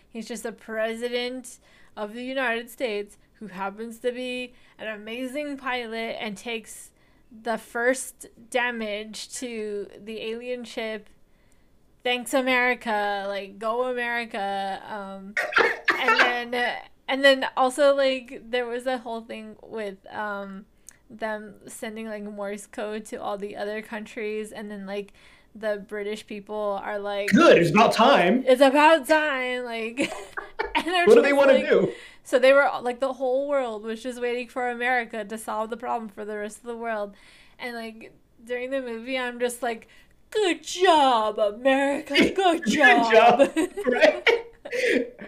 he's 0.08 0.28
just 0.28 0.46
a 0.46 0.52
president 0.52 1.58
of 1.98 2.13
the 2.13 2.24
United 2.24 2.70
States 2.70 3.18
who 3.43 3.53
happens 3.53 4.00
to 4.00 4.12
be 4.12 4.53
an 4.79 4.88
amazing 4.88 5.57
pilot 5.57 6.17
and 6.19 6.38
takes 6.38 6.91
the 7.41 7.57
first 7.57 8.27
damage 8.50 9.33
to 9.35 9.88
the 10.01 10.21
alien 10.21 10.63
ship. 10.63 11.09
Thanks 12.03 12.33
america. 12.33 13.25
Like 13.27 13.59
go 13.59 13.89
america. 13.89 14.81
Um 14.88 15.33
and 16.00 16.53
then 16.53 16.75
and 17.07 17.23
then 17.23 17.45
also 17.57 17.95
like 17.95 18.41
there 18.50 18.65
was 18.65 18.85
a 18.85 19.00
whole 19.00 19.21
thing 19.21 19.55
with 19.62 19.97
um 20.13 20.65
them 21.09 21.55
sending 21.67 22.07
like 22.07 22.23
morse 22.23 22.65
code 22.65 23.05
to 23.05 23.17
all 23.17 23.38
the 23.38 23.55
other 23.55 23.81
countries. 23.81 24.51
And 24.51 24.69
then 24.71 24.85
like 24.85 25.13
the 25.55 25.83
british 25.88 26.25
people 26.25 26.79
are 26.83 26.98
like 26.98 27.29
good 27.29 27.57
it's 27.57 27.69
about 27.69 27.93
time 27.93 28.43
it's 28.48 28.62
about 28.62 29.07
time 29.07 29.63
like 29.63 30.12
what 30.83 31.15
do 31.15 31.22
they 31.22 31.33
want 31.33 31.50
like, 31.50 31.63
to 31.63 31.69
do 31.69 31.93
so 32.24 32.39
they 32.39 32.53
were 32.53 32.69
like 32.81 33.00
the 33.00 33.13
whole 33.13 33.48
world 33.48 33.83
was 33.83 34.01
just 34.01 34.22
waiting 34.22 34.48
for 34.48 34.69
America 34.69 35.25
to 35.25 35.38
solve 35.38 35.69
the 35.69 35.77
problem 35.77 36.10
for 36.10 36.24
the 36.24 36.38
rest 36.38 36.60
of 36.60 36.63
the 36.63 36.77
world. 36.77 37.15
And 37.60 37.75
like 37.75 38.13
during 38.43 38.72
the 38.72 38.81
movie 38.81 39.17
I'm 39.17 39.39
just 39.39 39.62
like, 39.62 39.88
Good 40.31 40.63
job, 40.63 41.38
America, 41.38 42.15
good 42.36 42.65
job. 42.65 43.53
good 43.53 43.75
job. 43.75 43.86
right? 43.86 44.29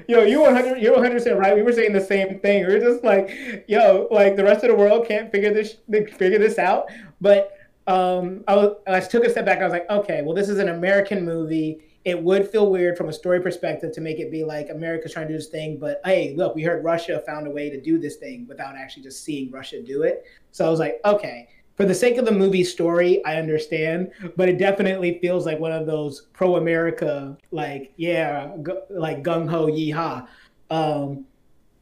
yo, 0.08 0.24
you 0.24 0.42
100, 0.42 0.82
you're 0.82 0.94
100 0.94 1.14
percent 1.14 1.38
right. 1.38 1.56
We 1.56 1.62
were 1.62 1.74
saying 1.74 1.94
the 1.94 2.02
same 2.02 2.40
thing. 2.40 2.66
We 2.66 2.74
are 2.74 2.80
just 2.80 3.04
like, 3.04 3.66
yo, 3.68 4.08
like 4.10 4.36
the 4.36 4.44
rest 4.44 4.64
of 4.64 4.72
the 4.72 4.76
world 4.76 5.08
can't 5.08 5.32
figure 5.32 5.54
this 5.54 5.76
figure 5.92 6.40
this 6.40 6.58
out. 6.58 6.90
But 7.22 7.52
um, 7.88 8.44
I 8.48 8.56
was 8.56 8.76
I 8.88 9.00
took 9.00 9.24
a 9.24 9.30
step 9.30 9.46
back. 9.46 9.60
I 9.60 9.64
was 9.64 9.74
like, 9.74 9.90
okay, 9.90 10.22
well, 10.22 10.34
this 10.36 10.50
is 10.50 10.60
an 10.60 10.70
American 10.70 11.24
movie 11.24 11.82
it 12.06 12.22
would 12.22 12.48
feel 12.50 12.70
weird 12.70 12.96
from 12.96 13.10
a 13.10 13.14
story 13.14 13.42
perspective 13.42 13.92
to 13.92 14.00
make 14.00 14.20
it 14.20 14.30
be 14.30 14.44
like 14.44 14.70
America's 14.70 15.12
trying 15.12 15.28
to 15.28 15.34
do 15.34 15.38
this 15.40 15.48
thing, 15.48 15.78
but 15.78 16.00
hey, 16.06 16.36
look, 16.38 16.56
we 16.56 16.62
heard 16.62 16.84
Russia 16.84 17.22
found 17.26 17.48
a 17.48 17.50
way 17.50 17.68
to 17.72 17.82
do 17.82 17.98
this 17.98 18.18
thing 18.18 18.46
without 18.48 18.76
actually 18.76 19.02
just 19.02 19.24
seeing 19.24 19.50
Russia 19.50 19.82
do 19.82 20.04
it. 20.04 20.24
So 20.52 20.68
I 20.68 20.70
was 20.70 20.80
like, 20.80 21.02
okay, 21.04 21.50
for 21.76 21.84
the 21.84 21.96
sake 21.96 22.18
of 22.18 22.26
the 22.26 22.32
movie 22.32 22.64
story, 22.64 23.26
I 23.26 23.38
understand, 23.38 24.12
but 24.38 24.48
it 24.48 24.60
definitely 24.60 25.18
feels 25.20 25.48
like 25.48 25.60
one 25.60 25.72
of 25.72 25.88
those 25.88 26.28
pro 26.32 26.58
America, 26.58 27.36
like, 27.50 27.92
yeah, 27.98 28.56
like 28.92 29.24
gung 29.24 29.50
ho 29.50 29.66
yeehaw. 29.66 30.28
Um, 30.70 31.26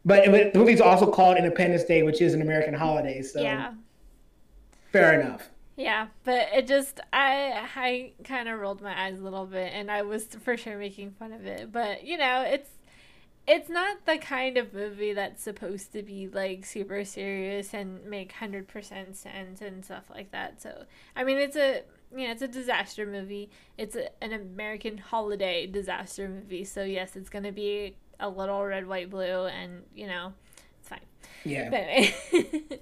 but, 0.05 0.31
but 0.31 0.53
the 0.53 0.59
movie's 0.59 0.81
also 0.81 1.05
called 1.05 1.37
Independence 1.37 1.83
Day, 1.83 2.03
which 2.03 2.21
is 2.21 2.33
an 2.33 2.41
American 2.41 2.73
holiday. 2.73 3.21
So 3.21 3.41
yeah. 3.41 3.73
fair 4.93 5.19
enough. 5.19 5.49
Yeah, 5.75 6.07
but 6.23 6.49
it 6.53 6.67
just 6.67 6.99
I 7.11 7.67
I 7.75 8.11
kind 8.23 8.47
of 8.47 8.59
rolled 8.59 8.81
my 8.81 9.05
eyes 9.05 9.19
a 9.19 9.23
little 9.23 9.45
bit, 9.45 9.71
and 9.73 9.89
I 9.89 10.03
was 10.03 10.25
for 10.25 10.55
sure 10.55 10.77
making 10.77 11.11
fun 11.11 11.33
of 11.33 11.45
it. 11.45 11.71
But 11.71 12.03
you 12.03 12.17
know, 12.17 12.43
it's 12.47 12.69
it's 13.47 13.69
not 13.69 14.05
the 14.05 14.17
kind 14.19 14.57
of 14.57 14.73
movie 14.73 15.13
that's 15.13 15.43
supposed 15.43 15.91
to 15.93 16.03
be 16.03 16.27
like 16.27 16.65
super 16.65 17.03
serious 17.03 17.73
and 17.73 18.05
make 18.05 18.33
hundred 18.33 18.67
percent 18.67 19.15
sense 19.15 19.61
and 19.61 19.83
stuff 19.83 20.03
like 20.13 20.31
that. 20.31 20.61
So 20.61 20.85
I 21.15 21.23
mean, 21.23 21.39
it's 21.39 21.55
a 21.55 21.81
you 22.15 22.27
know, 22.27 22.31
it's 22.31 22.43
a 22.43 22.47
disaster 22.47 23.07
movie. 23.07 23.49
It's 23.77 23.95
a, 23.95 24.09
an 24.23 24.31
American 24.33 24.99
holiday 24.99 25.65
disaster 25.65 26.29
movie. 26.29 26.65
So 26.65 26.83
yes, 26.83 27.15
it's 27.15 27.29
gonna 27.29 27.51
be 27.51 27.95
a 28.19 28.29
little 28.29 28.63
red, 28.63 28.87
white, 28.87 29.09
blue, 29.09 29.47
and 29.47 29.81
you 29.95 30.05
know, 30.05 30.33
it's 30.79 30.89
fine. 30.89 30.99
Yeah. 31.43 31.69
But, 31.71 31.79
anyway. 32.31 32.81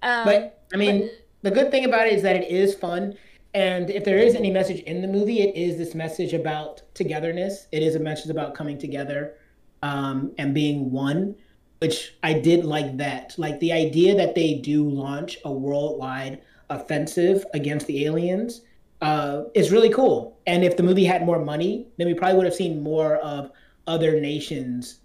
um, 0.00 0.24
but 0.24 0.64
I 0.72 0.76
mean. 0.76 1.00
But, 1.00 1.23
the 1.44 1.50
good 1.50 1.70
thing 1.70 1.84
about 1.84 2.06
it 2.06 2.14
is 2.14 2.22
that 2.22 2.36
it 2.36 2.50
is 2.50 2.74
fun. 2.74 3.14
And 3.52 3.90
if 3.90 4.02
there 4.02 4.18
is 4.18 4.34
any 4.34 4.50
message 4.50 4.80
in 4.80 5.02
the 5.02 5.06
movie, 5.06 5.42
it 5.42 5.54
is 5.54 5.76
this 5.76 5.94
message 5.94 6.32
about 6.32 6.80
togetherness. 6.94 7.68
It 7.70 7.82
is 7.82 7.94
a 7.94 8.00
message 8.00 8.30
about 8.30 8.54
coming 8.54 8.78
together 8.78 9.34
um, 9.82 10.32
and 10.38 10.54
being 10.54 10.90
one, 10.90 11.36
which 11.80 12.16
I 12.22 12.32
did 12.32 12.64
like 12.64 12.96
that. 12.96 13.34
Like 13.36 13.60
the 13.60 13.72
idea 13.72 14.16
that 14.16 14.34
they 14.34 14.54
do 14.54 14.88
launch 14.88 15.36
a 15.44 15.52
worldwide 15.52 16.40
offensive 16.70 17.44
against 17.52 17.86
the 17.86 18.06
aliens 18.06 18.62
uh, 19.02 19.42
is 19.54 19.70
really 19.70 19.90
cool. 19.90 20.38
And 20.46 20.64
if 20.64 20.78
the 20.78 20.82
movie 20.82 21.04
had 21.04 21.26
more 21.26 21.44
money, 21.44 21.88
then 21.98 22.06
we 22.06 22.14
probably 22.14 22.38
would 22.38 22.46
have 22.46 22.54
seen 22.54 22.82
more 22.82 23.16
of 23.16 23.50
other 23.86 24.18
nations 24.18 25.00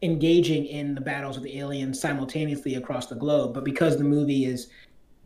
engaging 0.00 0.64
in 0.64 0.94
the 0.94 1.02
battles 1.02 1.36
with 1.36 1.44
the 1.44 1.58
aliens 1.58 2.00
simultaneously 2.00 2.76
across 2.76 3.08
the 3.08 3.14
globe. 3.14 3.52
But 3.52 3.64
because 3.64 3.98
the 3.98 4.04
movie 4.04 4.46
is 4.46 4.68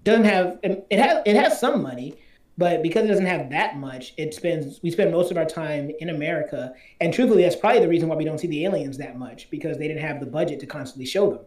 doesn't 0.07 0.25
have 0.25 0.59
it 0.63 0.99
has 0.99 1.23
it 1.27 1.37
has 1.37 1.61
some 1.61 1.83
money, 1.83 2.15
but 2.57 2.83
because 2.83 3.05
it 3.05 3.09
doesn't 3.09 3.27
have 3.27 3.51
that 3.51 3.77
much, 3.77 4.15
it 4.17 4.33
spends 4.33 4.81
we 4.83 4.91
spend 4.91 5.11
most 5.11 5.31
of 5.31 5.37
our 5.37 5.45
time 5.45 5.91
in 5.99 6.11
America. 6.11 6.73
And 7.01 7.13
truthfully, 7.13 7.43
that's 7.43 7.57
probably 7.57 7.81
the 7.81 7.89
reason 7.89 8.09
why 8.09 8.17
we 8.17 8.25
don't 8.25 8.39
see 8.39 8.47
the 8.47 8.65
aliens 8.65 8.97
that 8.99 9.19
much 9.19 9.51
because 9.51 9.77
they 9.77 9.89
didn't 9.89 10.03
have 10.03 10.21
the 10.21 10.27
budget 10.27 10.61
to 10.61 10.67
constantly 10.67 11.07
show 11.07 11.31
them. 11.31 11.41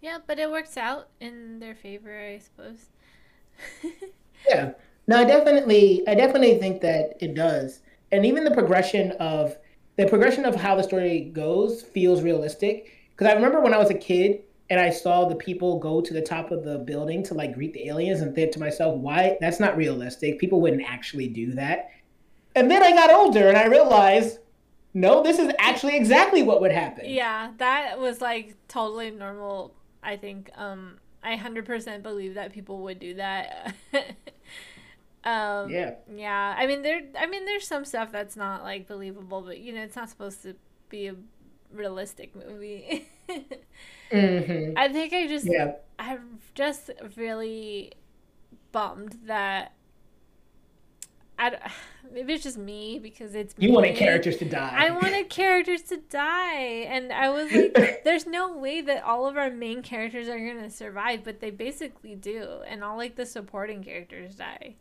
Yeah, 0.00 0.18
but 0.26 0.38
it 0.38 0.50
works 0.50 0.76
out 0.76 1.08
in 1.20 1.58
their 1.58 1.74
favor, 1.74 2.18
I 2.18 2.38
suppose. 2.38 2.86
yeah. 4.48 4.72
No, 5.08 5.18
I 5.18 5.24
definitely 5.24 6.02
I 6.06 6.14
definitely 6.14 6.58
think 6.58 6.82
that 6.82 7.16
it 7.20 7.34
does. 7.34 7.80
And 8.12 8.26
even 8.26 8.44
the 8.44 8.50
progression 8.50 9.12
of 9.12 9.56
the 9.96 10.06
progression 10.06 10.44
of 10.44 10.54
how 10.54 10.74
the 10.74 10.82
story 10.82 11.30
goes 11.32 11.82
feels 11.82 12.22
realistic. 12.22 12.92
Because 13.10 13.32
I 13.32 13.34
remember 13.34 13.60
when 13.60 13.74
I 13.74 13.78
was 13.78 13.90
a 13.90 13.94
kid, 13.94 14.42
and 14.72 14.80
I 14.80 14.88
saw 14.88 15.26
the 15.26 15.34
people 15.34 15.78
go 15.78 16.00
to 16.00 16.14
the 16.14 16.22
top 16.22 16.50
of 16.50 16.64
the 16.64 16.78
building 16.78 17.22
to 17.24 17.34
like 17.34 17.52
greet 17.52 17.74
the 17.74 17.88
aliens 17.88 18.22
and 18.22 18.34
think 18.34 18.52
to 18.52 18.58
myself, 18.58 18.96
why? 18.96 19.36
That's 19.38 19.60
not 19.60 19.76
realistic. 19.76 20.38
People 20.38 20.62
wouldn't 20.62 20.90
actually 20.90 21.28
do 21.28 21.52
that. 21.52 21.90
And 22.54 22.70
then 22.70 22.82
I 22.82 22.92
got 22.92 23.10
older 23.10 23.48
and 23.48 23.58
I 23.58 23.66
realized, 23.66 24.38
no, 24.94 25.22
this 25.22 25.38
is 25.38 25.52
actually 25.58 25.98
exactly 25.98 26.42
what 26.42 26.62
would 26.62 26.72
happen. 26.72 27.04
Yeah, 27.04 27.50
that 27.58 27.98
was 27.98 28.22
like 28.22 28.54
totally 28.66 29.10
normal. 29.10 29.74
I 30.02 30.16
think 30.16 30.48
um, 30.56 30.96
I 31.22 31.36
100% 31.36 32.02
believe 32.02 32.32
that 32.36 32.54
people 32.54 32.78
would 32.78 32.98
do 32.98 33.12
that. 33.16 33.74
um, 35.22 35.68
yeah. 35.68 35.96
Yeah. 36.16 36.54
I 36.56 36.66
mean, 36.66 36.80
there. 36.80 37.02
I 37.18 37.26
mean, 37.26 37.44
there's 37.44 37.66
some 37.66 37.84
stuff 37.84 38.10
that's 38.10 38.36
not 38.36 38.62
like 38.62 38.88
believable, 38.88 39.42
but 39.42 39.58
you 39.58 39.74
know, 39.74 39.82
it's 39.82 39.96
not 39.96 40.08
supposed 40.08 40.42
to 40.44 40.56
be 40.88 41.08
a 41.08 41.14
realistic 41.74 42.34
movie. 42.34 43.06
mm-hmm. 44.12 44.78
I 44.78 44.88
think 44.88 45.12
I 45.12 45.26
just 45.26 45.46
yeah. 45.46 45.72
I'm 45.98 46.38
just 46.54 46.90
really 47.16 47.92
bummed 48.72 49.18
that 49.26 49.72
I 51.38 51.70
maybe 52.12 52.34
it's 52.34 52.44
just 52.44 52.58
me 52.58 52.98
because 52.98 53.34
it's 53.34 53.54
you 53.58 53.68
me. 53.68 53.74
wanted 53.74 53.96
characters 53.96 54.36
to 54.38 54.44
die. 54.44 54.74
I 54.74 54.90
wanted 54.90 55.28
characters 55.28 55.82
to 55.82 55.96
die, 55.96 56.86
and 56.88 57.12
I 57.12 57.30
was 57.30 57.52
like, 57.52 58.02
"There's 58.04 58.26
no 58.26 58.56
way 58.56 58.80
that 58.82 59.02
all 59.02 59.26
of 59.26 59.36
our 59.36 59.50
main 59.50 59.82
characters 59.82 60.28
are 60.28 60.38
gonna 60.38 60.70
survive," 60.70 61.24
but 61.24 61.40
they 61.40 61.50
basically 61.50 62.14
do, 62.14 62.60
and 62.66 62.84
all 62.84 62.96
like 62.96 63.16
the 63.16 63.26
supporting 63.26 63.82
characters 63.82 64.36
die, 64.36 64.76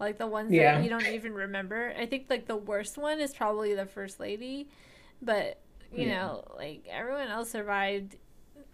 like 0.00 0.18
the 0.18 0.26
ones 0.26 0.52
yeah. 0.52 0.76
that 0.76 0.84
you 0.84 0.90
don't 0.90 1.06
even 1.06 1.34
remember. 1.34 1.92
I 1.98 2.06
think 2.06 2.26
like 2.30 2.46
the 2.46 2.56
worst 2.56 2.96
one 2.98 3.20
is 3.20 3.34
probably 3.34 3.74
the 3.74 3.86
first 3.86 4.20
lady, 4.20 4.68
but 5.20 5.60
you 5.92 6.06
yeah. 6.06 6.16
know, 6.16 6.44
like 6.56 6.86
everyone 6.90 7.28
else 7.28 7.50
survived 7.50 8.16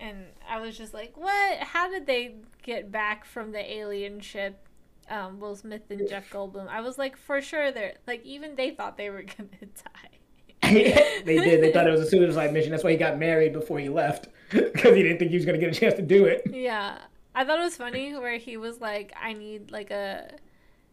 and 0.02 0.24
I 0.48 0.60
was 0.60 0.76
just 0.76 0.92
like, 0.92 1.16
"What? 1.16 1.58
How 1.58 1.88
did 1.88 2.06
they 2.06 2.34
get 2.62 2.90
back 2.90 3.24
from 3.24 3.52
the 3.52 3.72
alien 3.72 4.20
ship?" 4.20 4.66
Um, 5.08 5.38
Will 5.40 5.54
Smith 5.54 5.82
and 5.90 6.08
Jeff 6.08 6.28
Goldblum. 6.32 6.68
I 6.68 6.80
was 6.80 6.98
like, 6.98 7.16
for 7.16 7.40
sure, 7.40 7.70
they're 7.70 7.94
like, 8.06 8.24
even 8.24 8.56
they 8.56 8.70
thought 8.70 8.96
they 8.96 9.10
were 9.10 9.22
gonna 9.38 9.48
die. 9.62 10.62
they 11.24 11.38
did. 11.38 11.62
They 11.62 11.72
thought 11.72 11.86
it 11.86 11.90
was 11.90 12.00
a 12.00 12.10
suicide 12.10 12.52
mission. 12.52 12.70
That's 12.70 12.84
why 12.84 12.90
he 12.90 12.96
got 12.96 13.18
married 13.18 13.52
before 13.52 13.78
he 13.78 13.88
left 13.88 14.28
because 14.50 14.94
he 14.96 15.02
didn't 15.02 15.18
think 15.18 15.30
he 15.30 15.36
was 15.36 15.46
gonna 15.46 15.58
get 15.58 15.74
a 15.74 15.78
chance 15.78 15.94
to 15.94 16.02
do 16.02 16.24
it. 16.24 16.42
Yeah, 16.50 16.98
I 17.34 17.44
thought 17.44 17.60
it 17.60 17.64
was 17.64 17.76
funny 17.76 18.14
where 18.16 18.38
he 18.38 18.56
was 18.56 18.80
like, 18.80 19.12
"I 19.20 19.32
need 19.32 19.70
like 19.70 19.90
a." 19.90 20.34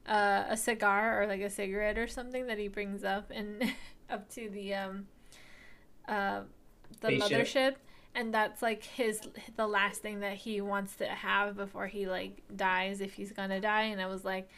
Uh, 0.07 0.45
a 0.49 0.57
cigar 0.57 1.21
or 1.21 1.27
like 1.27 1.41
a 1.41 1.51
cigarette 1.51 1.95
or 1.95 2.07
something 2.07 2.47
that 2.47 2.57
he 2.57 2.67
brings 2.67 3.03
up 3.03 3.29
and 3.29 3.75
up 4.09 4.27
to 4.27 4.49
the 4.49 4.73
um 4.73 5.05
uh, 6.07 6.41
the 7.01 7.19
Spaceship. 7.19 7.29
mothership 7.29 7.75
and 8.15 8.33
that's 8.33 8.61
like 8.61 8.83
his 8.83 9.21
the 9.55 9.67
last 9.67 10.01
thing 10.01 10.19
that 10.21 10.35
he 10.35 10.61
wants 10.61 10.95
to 10.95 11.05
have 11.05 11.55
before 11.55 11.87
he 11.87 12.07
like 12.07 12.41
dies 12.55 13.01
if 13.01 13.13
he's 13.13 13.31
gonna 13.31 13.61
die 13.61 13.83
and 13.83 14.01
i 14.01 14.05
was 14.05 14.25
like 14.25 14.49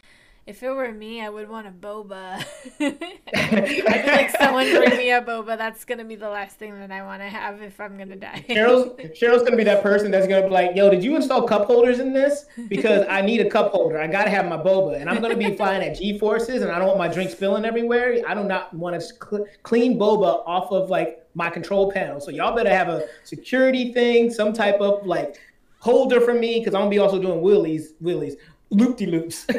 if 0.47 0.63
it 0.63 0.71
were 0.71 0.91
me, 0.91 1.21
I 1.21 1.29
would 1.29 1.47
want 1.49 1.67
a 1.67 1.71
boba. 1.71 2.43
I'd 2.79 3.65
be 3.65 3.81
like, 3.83 4.31
someone 4.31 4.65
bring 4.75 4.97
me 4.97 5.11
a 5.11 5.21
boba. 5.21 5.55
That's 5.55 5.85
gonna 5.85 6.03
be 6.03 6.15
the 6.15 6.29
last 6.29 6.57
thing 6.57 6.79
that 6.79 6.91
I 6.91 7.03
want 7.03 7.21
to 7.21 7.29
have 7.29 7.61
if 7.61 7.79
I'm 7.79 7.95
gonna 7.95 8.15
die. 8.15 8.43
Cheryl's 8.49 8.99
Cheryl's 9.19 9.43
gonna 9.43 9.55
be 9.55 9.63
that 9.65 9.83
person 9.83 10.09
that's 10.09 10.27
gonna 10.27 10.47
be 10.47 10.49
like, 10.49 10.75
"Yo, 10.75 10.89
did 10.89 11.03
you 11.03 11.15
install 11.15 11.47
cup 11.47 11.67
holders 11.67 11.99
in 11.99 12.11
this? 12.11 12.45
Because 12.67 13.05
I 13.07 13.21
need 13.21 13.41
a 13.41 13.49
cup 13.49 13.71
holder. 13.71 13.99
I 14.01 14.07
gotta 14.07 14.31
have 14.31 14.47
my 14.47 14.57
boba, 14.57 14.99
and 14.99 15.09
I'm 15.09 15.21
gonna 15.21 15.37
be 15.37 15.55
flying 15.55 15.83
at 15.87 15.97
G 15.97 16.17
forces, 16.17 16.63
and 16.63 16.71
I 16.71 16.79
don't 16.79 16.87
want 16.87 16.99
my 16.99 17.07
drink 17.07 17.29
spilling 17.29 17.63
everywhere. 17.63 18.17
I 18.27 18.33
do 18.33 18.43
not 18.43 18.73
want 18.73 18.99
to 18.99 19.01
cl- 19.01 19.45
clean 19.61 19.99
boba 19.99 20.41
off 20.47 20.71
of 20.71 20.89
like 20.89 21.20
my 21.33 21.49
control 21.49 21.91
panel. 21.91 22.19
So 22.19 22.31
y'all 22.31 22.55
better 22.55 22.69
have 22.69 22.89
a 22.89 23.05
security 23.23 23.93
thing, 23.93 24.31
some 24.31 24.53
type 24.53 24.79
of 24.81 25.05
like." 25.05 25.39
holder 25.81 26.21
for 26.21 26.33
me 26.33 26.59
because 26.59 26.73
I'm 26.73 26.81
gonna 26.81 26.91
be 26.91 26.99
also 26.99 27.19
doing 27.21 27.41
wheelies, 27.41 27.93
wheelies, 28.01 28.35
loop 28.69 28.97
de 28.97 29.05
loops. 29.07 29.45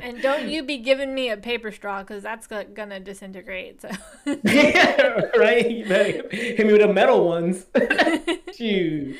and 0.00 0.20
don't 0.20 0.48
you 0.48 0.62
be 0.64 0.78
giving 0.78 1.14
me 1.14 1.28
a 1.30 1.36
paper 1.36 1.70
straw 1.70 2.00
because 2.02 2.22
that's 2.22 2.46
gonna 2.46 2.98
disintegrate. 3.00 3.82
So. 3.82 3.90
yeah, 4.44 5.20
right. 5.36 5.70
You 5.70 5.84
hit 5.84 6.66
me 6.66 6.72
with 6.72 6.80
the 6.80 6.92
metal 6.92 7.28
ones. 7.28 7.66
Shoot. 8.56 9.16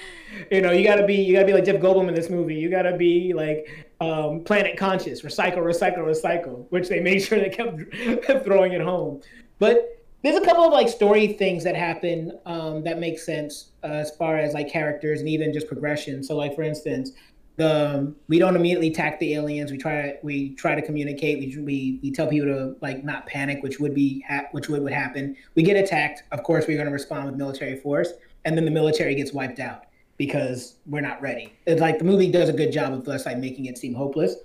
You 0.51 0.61
know, 0.63 0.73
you 0.73 0.85
gotta 0.85 1.07
be 1.07 1.17
you 1.17 1.35
gotta 1.35 1.47
be 1.47 1.53
like 1.53 1.67
Jeff 1.67 1.77
Goldblum 1.77 2.09
in 2.09 2.15
this 2.15 2.31
movie. 2.31 2.55
You 2.55 2.71
gotta 2.71 2.97
be 2.97 3.35
like 3.35 3.95
um, 4.01 4.43
planet 4.43 4.79
conscious, 4.79 5.21
recycle, 5.21 5.59
recycle, 5.59 5.99
recycle, 5.99 6.65
which 6.71 6.89
they 6.89 7.01
made 7.01 7.21
sure 7.21 7.39
they 7.39 7.51
kept 7.51 8.45
throwing 8.45 8.73
it 8.73 8.81
home. 8.81 9.21
But 9.59 10.02
there's 10.23 10.37
a 10.37 10.45
couple 10.45 10.65
of 10.65 10.73
like 10.73 10.89
story 10.89 11.29
things 11.29 11.65
that 11.65 11.75
happen 11.75 12.39
um, 12.47 12.83
that 12.85 12.99
make 12.99 13.19
sense 13.19 13.71
uh, 13.83 13.89
as 13.89 14.15
far 14.17 14.39
as 14.39 14.55
like 14.55 14.71
characters 14.71 15.21
and 15.21 15.29
even 15.29 15.53
just 15.53 15.67
progression. 15.67 16.23
So, 16.23 16.37
like 16.37 16.55
for 16.55 16.63
instance, 16.63 17.13
the 17.57 17.97
um, 17.97 18.17
we 18.29 18.39
don't 18.39 18.57
immediately 18.57 18.89
attack 18.89 19.19
the 19.19 19.35
aliens. 19.35 19.71
We 19.71 19.79
try 19.79 20.03
to 20.03 20.19
we 20.23 20.55
try 20.55 20.75
to 20.75 20.83
communicate. 20.83 21.39
We 21.39 21.63
we, 21.63 22.01
we 22.03 22.11
tell 22.13 22.29
people 22.29 22.49
to 22.49 22.77
like 22.81 23.05
not 23.05 23.27
panic, 23.27 23.63
which 23.63 23.81
would 23.81 23.95
be 23.95 24.25
ha- 24.29 24.47
which 24.53 24.69
would 24.69 24.83
would 24.83 24.93
happen. 24.93 25.37
We 25.55 25.63
get 25.63 25.77
attacked. 25.77 26.23
Of 26.31 26.45
course, 26.45 26.67
we're 26.67 26.77
going 26.77 26.87
to 26.87 26.93
respond 26.93 27.27
with 27.27 27.35
military 27.35 27.77
force, 27.81 28.13
and 28.45 28.57
then 28.57 28.65
the 28.65 28.71
military 28.71 29.15
gets 29.15 29.33
wiped 29.33 29.59
out 29.59 29.83
because 30.19 30.77
we're 30.87 31.01
not 31.01 31.21
ready. 31.21 31.53
It's 31.67 31.81
like 31.81 31.99
the 31.99 32.05
movie 32.05 32.31
does 32.31 32.49
a 32.49 32.53
good 32.53 32.73
job 32.73 32.93
of 32.93 33.07
us 33.09 33.27
like 33.27 33.39
making 33.39 33.67
it 33.67 33.77
seem 33.77 33.93
hopeless, 33.93 34.37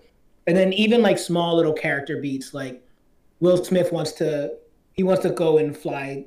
and 0.48 0.58
then 0.58 0.74
even 0.74 1.02
like 1.02 1.20
small 1.20 1.56
little 1.56 1.74
character 1.74 2.20
beats 2.20 2.54
like 2.54 2.84
Will 3.40 3.64
Smith 3.64 3.94
wants 3.94 4.14
to 4.14 4.54
he 4.98 5.04
wants 5.04 5.24
to 5.24 5.30
go 5.30 5.58
and 5.58 5.78
fly 5.78 6.26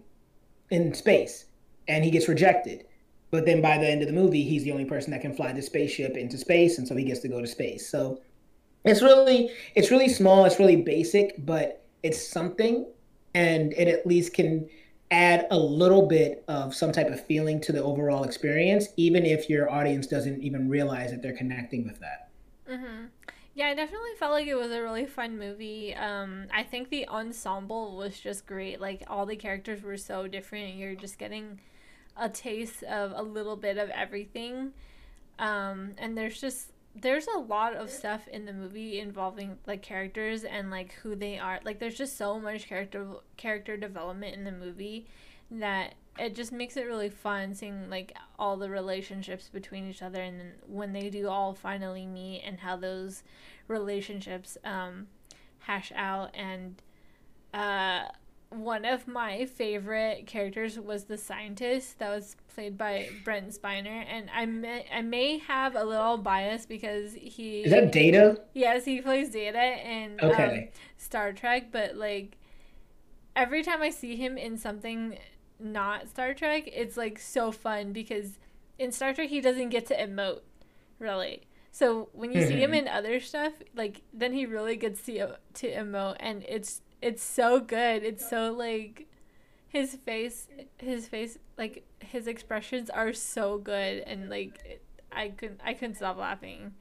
in 0.71 0.95
space, 0.95 1.45
and 1.89 2.05
he 2.05 2.11
gets 2.11 2.29
rejected 2.29 2.87
but 3.31 3.47
then 3.47 3.63
by 3.63 3.79
the 3.79 3.87
end 3.87 4.03
of 4.03 4.09
the 4.09 4.15
movie, 4.15 4.43
he's 4.43 4.65
the 4.65 4.73
only 4.73 4.85
person 4.85 5.13
that 5.13 5.21
can 5.21 5.33
fly 5.33 5.53
the 5.53 5.63
spaceship 5.63 6.17
into 6.17 6.37
space, 6.37 6.79
and 6.79 6.87
so 6.87 6.97
he 6.97 7.05
gets 7.05 7.21
to 7.21 7.29
go 7.29 7.41
to 7.41 7.47
space. 7.47 7.89
So 7.89 8.21
it's 8.85 9.03
really 9.03 9.51
it's 9.75 9.91
really 9.91 10.09
small, 10.09 10.45
it's 10.45 10.59
really 10.59 10.77
basic, 10.77 11.35
but 11.47 11.85
it's 12.03 12.27
something, 12.27 12.87
and 13.35 13.73
it 13.75 13.89
at 13.89 14.07
least 14.07 14.35
can 14.35 14.69
add 15.13 15.47
a 15.51 15.59
little 15.59 16.07
bit 16.07 16.45
of 16.49 16.75
some 16.75 16.93
type 16.93 17.09
of 17.09 17.25
feeling 17.27 17.61
to 17.61 17.73
the 17.73 17.83
overall 17.83 18.25
experience, 18.25 18.89
even 18.97 19.25
if 19.25 19.49
your 19.49 19.71
audience 19.71 20.07
doesn't 20.07 20.43
even 20.43 20.69
realize 20.69 21.11
that 21.11 21.23
they're 21.23 21.37
connecting 21.37 21.87
with 21.87 22.01
that. 22.01 22.31
Mm-hmm. 22.69 23.07
Yeah, 23.61 23.67
I 23.67 23.75
definitely 23.75 24.15
felt 24.19 24.33
like 24.33 24.47
it 24.47 24.55
was 24.55 24.71
a 24.71 24.81
really 24.81 25.05
fun 25.05 25.39
movie. 25.39 25.95
Um, 25.95 26.47
I 26.51 26.63
think 26.63 26.89
the 26.89 27.07
ensemble 27.07 27.95
was 27.95 28.19
just 28.19 28.47
great. 28.47 28.81
Like 28.81 29.03
all 29.07 29.27
the 29.27 29.37
characters 29.37 29.83
were 29.83 29.99
so 29.99 30.27
different. 30.27 30.77
You're 30.77 30.95
just 30.95 31.19
getting 31.19 31.61
a 32.17 32.31
taste 32.31 32.83
of 32.85 33.13
a 33.15 33.23
little 33.23 33.57
bit 33.57 33.77
of 33.77 33.91
everything. 33.91 34.73
Um, 35.39 35.93
and 35.99 36.17
there's 36.17 36.41
just 36.41 36.73
there's 36.97 37.27
a 37.27 37.39
lot 37.39 37.75
of 37.75 37.91
stuff 37.91 38.27
in 38.29 38.47
the 38.47 38.55
movie 38.55 38.99
involving 38.99 39.59
like 39.67 39.83
characters 39.83 40.45
and 40.45 40.71
like 40.71 40.95
who 41.03 41.15
they 41.15 41.39
are. 41.39 41.61
Like 41.63 41.81
there's 41.81 41.99
just 41.99 42.17
so 42.17 42.41
much 42.41 42.67
character 42.67 43.09
character 43.37 43.77
development 43.77 44.37
in 44.37 44.45
the 44.45 44.53
movie 44.53 45.07
that 45.51 45.97
it 46.19 46.35
just 46.35 46.53
makes 46.53 46.77
it 46.77 46.87
really 46.87 47.09
fun 47.09 47.55
seeing 47.55 47.89
like 47.89 48.17
all 48.39 48.57
the 48.57 48.69
relationships 48.69 49.49
between 49.49 49.89
each 49.89 50.03
other 50.03 50.21
and 50.21 50.41
then 50.41 50.53
when 50.67 50.93
they 50.93 51.09
do 51.09 51.29
all 51.29 51.55
finally 51.55 52.07
meet 52.07 52.43
and 52.45 52.61
how 52.61 52.77
those 52.77 53.23
relationships 53.69 54.59
um, 54.65 55.07
hash 55.61 55.93
out 55.95 56.31
and 56.35 56.83
uh, 57.55 58.03
one 58.51 58.85
of 58.85 59.07
my 59.07 59.47
favorite 59.47 60.27
characters 60.27 60.79
was 60.79 61.05
the 61.05 61.17
scientist 61.17 61.99
that 62.01 62.11
was 62.11 62.37
played 62.53 62.77
by 62.77 63.09
Brent 63.25 63.51
Spiner, 63.51 64.05
and 64.09 64.29
I 64.35 64.45
may 64.47 64.87
I 64.93 65.03
may 65.03 65.39
have 65.39 65.77
a 65.77 65.85
little 65.85 66.19
bias 66.19 66.67
because 66.67 67.15
he 67.15 67.63
is 67.63 67.71
that 67.71 67.93
Data. 67.93 68.41
Yes, 68.53 68.85
he 68.85 69.01
plays 69.01 69.31
Data 69.31 69.89
in 69.89 70.19
okay. 70.21 70.59
um, 70.59 70.69
Star 70.97 71.33
Trek, 71.33 71.69
but 71.71 71.97
like 71.97 72.39
every 73.37 73.63
time 73.63 73.83
I 73.83 73.91
see 73.91 74.17
him 74.17 74.37
in 74.37 74.59
something 74.59 75.17
not 75.61 76.09
Star 76.09 76.35
Trek, 76.35 76.65
it's 76.73 76.97
like 76.97 77.19
so 77.19 77.53
fun 77.53 77.93
because 77.93 78.39
in 78.79 78.93
Star 78.93 79.13
Trek 79.13 79.29
he 79.29 79.41
doesn't 79.41 79.71
get 79.71 79.87
to 79.87 79.97
emote 79.97 80.41
really. 80.99 81.43
So 81.73 82.09
when 82.13 82.33
you 82.33 82.47
see 82.47 82.63
him 82.63 82.75
in 82.81 82.89
other 82.89 83.21
stuff, 83.21 83.55
like 83.75 84.03
then 84.13 84.33
he 84.33 84.47
really 84.47 84.77
gets 84.77 85.03
to 85.03 85.37
to 85.55 85.73
emote, 85.73 86.17
and 86.21 86.45
it's 86.49 86.83
it's 87.03 87.23
so 87.23 87.61
good. 87.61 88.03
It's 88.05 88.29
so 88.29 88.53
like 88.53 89.07
his 89.69 89.95
face 89.95 90.49
his 90.79 91.07
face 91.07 91.39
like 91.57 91.85
his 92.01 92.27
expressions 92.27 92.91
are 92.91 93.13
so 93.13 93.57
good 93.57 93.99
and 94.01 94.29
like 94.29 94.83
I 95.13 95.29
couldn't 95.29 95.61
I 95.65 95.75
couldn't 95.75 95.97
stop 95.97 96.17
laughing. 96.19 96.75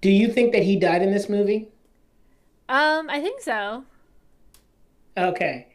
Do 0.00 0.10
you 0.10 0.28
think 0.32 0.52
that 0.52 0.64
he 0.64 0.76
died 0.76 1.02
in 1.02 1.12
this 1.12 1.28
movie? 1.28 1.68
Um, 2.68 3.08
I 3.10 3.20
think 3.20 3.40
so. 3.40 3.84
Okay. 5.16 5.66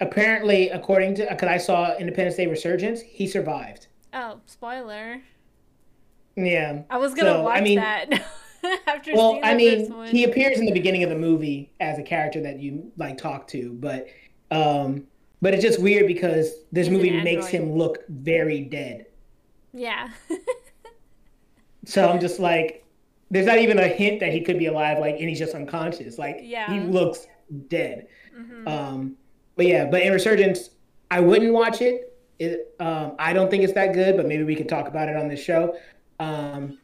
Apparently, 0.00 0.70
according 0.70 1.14
to 1.16 1.26
because 1.28 1.48
I 1.48 1.58
saw 1.58 1.96
Independence 1.96 2.36
Day 2.36 2.46
Resurgence, 2.46 3.00
he 3.00 3.26
survived. 3.26 3.86
Oh, 4.12 4.40
spoiler. 4.46 5.20
Yeah. 6.36 6.82
I 6.88 6.96
was 6.96 7.14
gonna 7.14 7.30
so, 7.30 7.42
watch 7.42 7.58
I 7.58 7.60
mean, 7.60 7.76
that. 7.76 8.26
After 8.86 9.14
well, 9.14 9.40
I 9.42 9.54
mean, 9.54 9.90
he 10.06 10.24
appears 10.24 10.58
in 10.58 10.66
the 10.66 10.72
beginning 10.72 11.02
of 11.02 11.08
the 11.08 11.16
movie 11.16 11.72
as 11.80 11.98
a 11.98 12.02
character 12.02 12.42
that 12.42 12.60
you 12.60 12.92
like 12.98 13.16
talk 13.16 13.46
to, 13.48 13.72
but 13.72 14.06
um, 14.50 15.06
but 15.40 15.54
it's 15.54 15.62
just 15.62 15.80
weird 15.80 16.06
because 16.06 16.52
this 16.70 16.86
he's 16.86 16.96
movie 16.96 17.22
makes 17.22 17.46
him 17.46 17.72
look 17.72 17.98
very 18.08 18.60
dead. 18.60 19.06
Yeah. 19.72 20.10
so 21.86 22.08
I'm 22.08 22.20
just 22.20 22.38
like, 22.38 22.84
there's 23.30 23.46
not 23.46 23.58
even 23.58 23.78
a 23.78 23.88
hint 23.88 24.20
that 24.20 24.32
he 24.32 24.42
could 24.42 24.58
be 24.58 24.66
alive, 24.66 24.98
like, 24.98 25.16
and 25.18 25.28
he's 25.28 25.38
just 25.38 25.54
unconscious. 25.54 26.18
Like, 26.18 26.40
yeah. 26.42 26.70
he 26.70 26.80
looks 26.80 27.26
dead. 27.68 28.08
Mm-hmm. 28.36 28.68
Um, 28.68 29.16
but 29.60 29.66
yeah, 29.66 29.84
but 29.84 30.00
in 30.00 30.10
Resurgence, 30.10 30.70
I 31.10 31.20
wouldn't 31.20 31.52
watch 31.52 31.82
it. 31.82 32.16
It, 32.38 32.74
um, 32.80 33.14
I 33.18 33.34
don't 33.34 33.50
think 33.50 33.62
it's 33.62 33.74
that 33.74 33.92
good, 33.92 34.16
but 34.16 34.26
maybe 34.26 34.42
we 34.42 34.56
could 34.56 34.70
talk 34.70 34.88
about 34.88 35.10
it 35.10 35.16
on 35.16 35.28
this 35.28 35.38
show. 35.38 35.76
Um, 36.18 36.78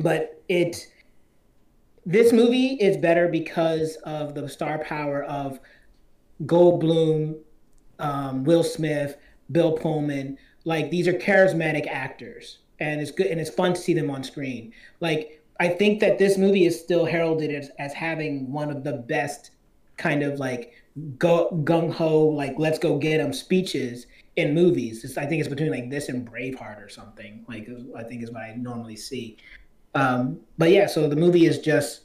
but 0.00 0.42
it 0.48 0.88
this 2.04 2.32
movie 2.32 2.74
is 2.80 2.96
better 2.96 3.28
because 3.28 3.94
of 4.02 4.34
the 4.34 4.48
star 4.48 4.80
power 4.80 5.22
of 5.26 5.60
Goldblum, 6.44 7.38
um, 8.00 8.42
Will 8.42 8.64
Smith, 8.64 9.16
Bill 9.52 9.78
Pullman. 9.78 10.38
Like 10.64 10.90
these 10.90 11.06
are 11.06 11.12
charismatic 11.12 11.86
actors, 11.86 12.58
and 12.80 13.00
it's 13.00 13.12
good 13.12 13.28
and 13.28 13.40
it's 13.40 13.48
fun 13.50 13.74
to 13.74 13.80
see 13.80 13.94
them 13.94 14.10
on 14.10 14.24
screen. 14.24 14.72
Like 14.98 15.40
I 15.60 15.68
think 15.68 16.00
that 16.00 16.18
this 16.18 16.36
movie 16.36 16.66
is 16.66 16.80
still 16.80 17.04
heralded 17.04 17.52
as, 17.52 17.70
as 17.78 17.92
having 17.92 18.50
one 18.50 18.70
of 18.72 18.82
the 18.82 18.94
best 18.94 19.52
kind 19.96 20.24
of 20.24 20.40
like 20.40 20.72
go 21.18 21.50
gung 21.64 21.92
ho 21.92 22.26
like 22.26 22.54
let's 22.58 22.78
go 22.78 22.98
get 22.98 23.18
them 23.18 23.32
speeches 23.32 24.06
in 24.36 24.54
movies. 24.54 25.04
It's, 25.04 25.18
I 25.18 25.26
think 25.26 25.40
it's 25.40 25.48
between 25.48 25.70
like 25.70 25.90
this 25.90 26.08
and 26.08 26.28
Braveheart 26.28 26.84
or 26.84 26.88
something. 26.88 27.44
Like 27.48 27.68
I 27.96 28.04
think 28.04 28.22
is 28.22 28.30
what 28.30 28.42
I 28.42 28.54
normally 28.54 28.96
see. 28.96 29.36
Um, 29.94 30.40
but 30.58 30.70
yeah, 30.70 30.86
so 30.86 31.08
the 31.08 31.16
movie 31.16 31.46
is 31.46 31.58
just 31.58 32.02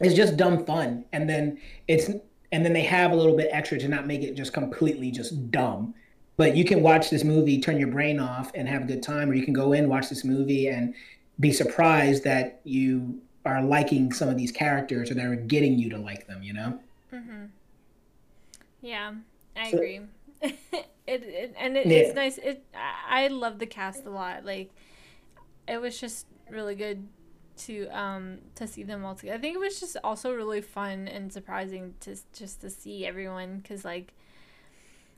it's 0.00 0.14
just 0.14 0.36
dumb 0.36 0.64
fun, 0.66 1.04
and 1.12 1.28
then 1.28 1.58
it's 1.88 2.10
and 2.52 2.64
then 2.64 2.72
they 2.72 2.82
have 2.82 3.12
a 3.12 3.16
little 3.16 3.36
bit 3.36 3.48
extra 3.50 3.78
to 3.78 3.88
not 3.88 4.06
make 4.06 4.22
it 4.22 4.34
just 4.34 4.52
completely 4.52 5.10
just 5.10 5.50
dumb. 5.50 5.94
But 6.36 6.56
you 6.56 6.64
can 6.64 6.82
watch 6.82 7.10
this 7.10 7.24
movie, 7.24 7.60
turn 7.60 7.78
your 7.78 7.88
brain 7.88 8.18
off, 8.18 8.50
and 8.54 8.68
have 8.68 8.82
a 8.82 8.86
good 8.86 9.02
time, 9.02 9.30
or 9.30 9.34
you 9.34 9.44
can 9.44 9.54
go 9.54 9.72
in 9.72 9.88
watch 9.88 10.08
this 10.08 10.24
movie 10.24 10.68
and 10.68 10.94
be 11.40 11.52
surprised 11.52 12.24
that 12.24 12.60
you 12.64 13.20
are 13.46 13.62
liking 13.62 14.12
some 14.12 14.28
of 14.28 14.36
these 14.36 14.50
characters 14.50 15.10
or 15.10 15.14
they're 15.14 15.36
getting 15.36 15.78
you 15.78 15.88
to 15.90 15.98
like 15.98 16.26
them. 16.26 16.42
You 16.42 16.52
know. 16.52 16.78
Mm-hmm. 17.12 17.44
Yeah, 18.84 19.14
I 19.56 19.70
so, 19.70 19.78
agree. 19.78 20.00
it, 20.42 20.58
it, 21.06 21.54
and 21.58 21.76
it, 21.76 21.86
yeah. 21.86 21.98
it's 21.98 22.14
nice. 22.14 22.36
It 22.38 22.64
I 23.08 23.28
love 23.28 23.58
the 23.58 23.66
cast 23.66 24.04
a 24.04 24.10
lot. 24.10 24.44
Like 24.44 24.70
it 25.66 25.80
was 25.80 25.98
just 25.98 26.26
really 26.50 26.74
good 26.74 27.08
to 27.56 27.86
um 27.86 28.38
to 28.56 28.66
see 28.66 28.82
them 28.82 29.02
all 29.02 29.14
together. 29.14 29.38
I 29.38 29.40
think 29.40 29.56
it 29.56 29.60
was 29.60 29.80
just 29.80 29.96
also 30.04 30.34
really 30.34 30.60
fun 30.60 31.08
and 31.08 31.32
surprising 31.32 31.94
to 32.00 32.14
just 32.34 32.60
to 32.60 32.68
see 32.68 33.06
everyone 33.06 33.58
because 33.58 33.86
like 33.86 34.12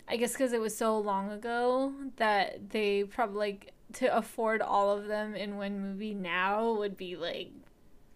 I 0.06 0.16
guess 0.16 0.32
because 0.32 0.52
it 0.52 0.60
was 0.60 0.76
so 0.76 0.96
long 0.98 1.32
ago 1.32 1.92
that 2.18 2.70
they 2.70 3.02
probably 3.02 3.38
like 3.38 3.72
to 3.94 4.16
afford 4.16 4.62
all 4.62 4.96
of 4.96 5.08
them 5.08 5.34
in 5.34 5.56
one 5.56 5.80
movie 5.80 6.14
now 6.14 6.74
would 6.74 6.96
be 6.96 7.16
like 7.16 7.50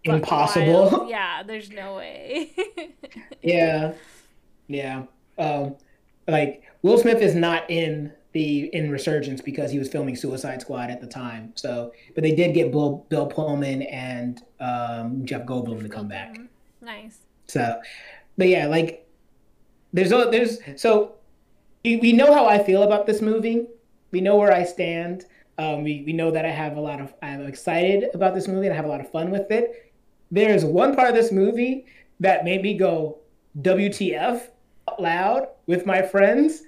impossible. 0.05 0.89
Wild. 0.89 1.09
Yeah, 1.09 1.43
there's 1.43 1.69
no 1.69 1.97
way. 1.97 2.51
yeah, 3.41 3.93
yeah. 4.67 5.03
Um, 5.37 5.75
like 6.27 6.63
Will 6.81 6.97
Smith 6.97 7.21
is 7.21 7.35
not 7.35 7.69
in 7.69 8.11
the 8.33 8.73
in 8.73 8.89
Resurgence 8.89 9.41
because 9.41 9.71
he 9.71 9.79
was 9.79 9.89
filming 9.89 10.15
Suicide 10.15 10.61
Squad 10.61 10.89
at 10.89 11.01
the 11.01 11.07
time. 11.07 11.51
So, 11.55 11.91
but 12.15 12.23
they 12.23 12.33
did 12.33 12.53
get 12.53 12.71
Bill, 12.71 13.05
Bill 13.09 13.27
Pullman 13.27 13.81
and 13.83 14.41
um, 14.59 15.25
Jeff 15.25 15.45
Goldblum 15.45 15.81
to 15.81 15.89
come 15.89 16.07
back. 16.07 16.37
Nice. 16.81 17.19
So, 17.47 17.81
but 18.37 18.47
yeah, 18.47 18.67
like 18.67 19.07
there's 19.93 20.11
a 20.11 20.29
there's 20.31 20.59
so 20.75 21.15
we 21.83 22.13
know 22.13 22.33
how 22.33 22.45
I 22.45 22.63
feel 22.63 22.83
about 22.83 23.05
this 23.05 23.21
movie. 23.21 23.67
We 24.11 24.21
know 24.21 24.37
where 24.37 24.53
I 24.53 24.63
stand. 24.63 25.25
Um, 25.57 25.83
we, 25.83 26.03
we 26.05 26.13
know 26.13 26.31
that 26.31 26.45
I 26.45 26.49
have 26.49 26.77
a 26.77 26.81
lot 26.81 27.01
of 27.01 27.13
I'm 27.21 27.45
excited 27.45 28.09
about 28.13 28.33
this 28.33 28.47
movie 28.47 28.67
and 28.67 28.73
I 28.73 28.75
have 28.75 28.85
a 28.85 28.89
lot 28.89 29.01
of 29.01 29.11
fun 29.11 29.29
with 29.31 29.51
it. 29.51 29.93
There's 30.31 30.63
one 30.63 30.95
part 30.95 31.09
of 31.09 31.15
this 31.15 31.31
movie 31.31 31.85
that 32.19 32.45
made 32.45 32.61
me 32.61 32.75
go 32.75 33.19
WTF 33.59 34.47
loud 34.99 35.47
with 35.67 35.85
my 35.85 36.01
friends. 36.01 36.63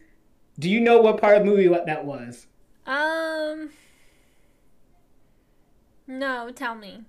Do 0.60 0.70
you 0.70 0.80
know 0.80 1.02
what 1.02 1.20
part 1.20 1.38
of 1.38 1.44
the 1.44 1.50
movie 1.50 1.68
what 1.68 1.86
that 1.88 2.06
was? 2.06 2.48
Um 2.86 3.70
No, 6.08 6.52
tell 6.52 6.76
me. 6.76 7.04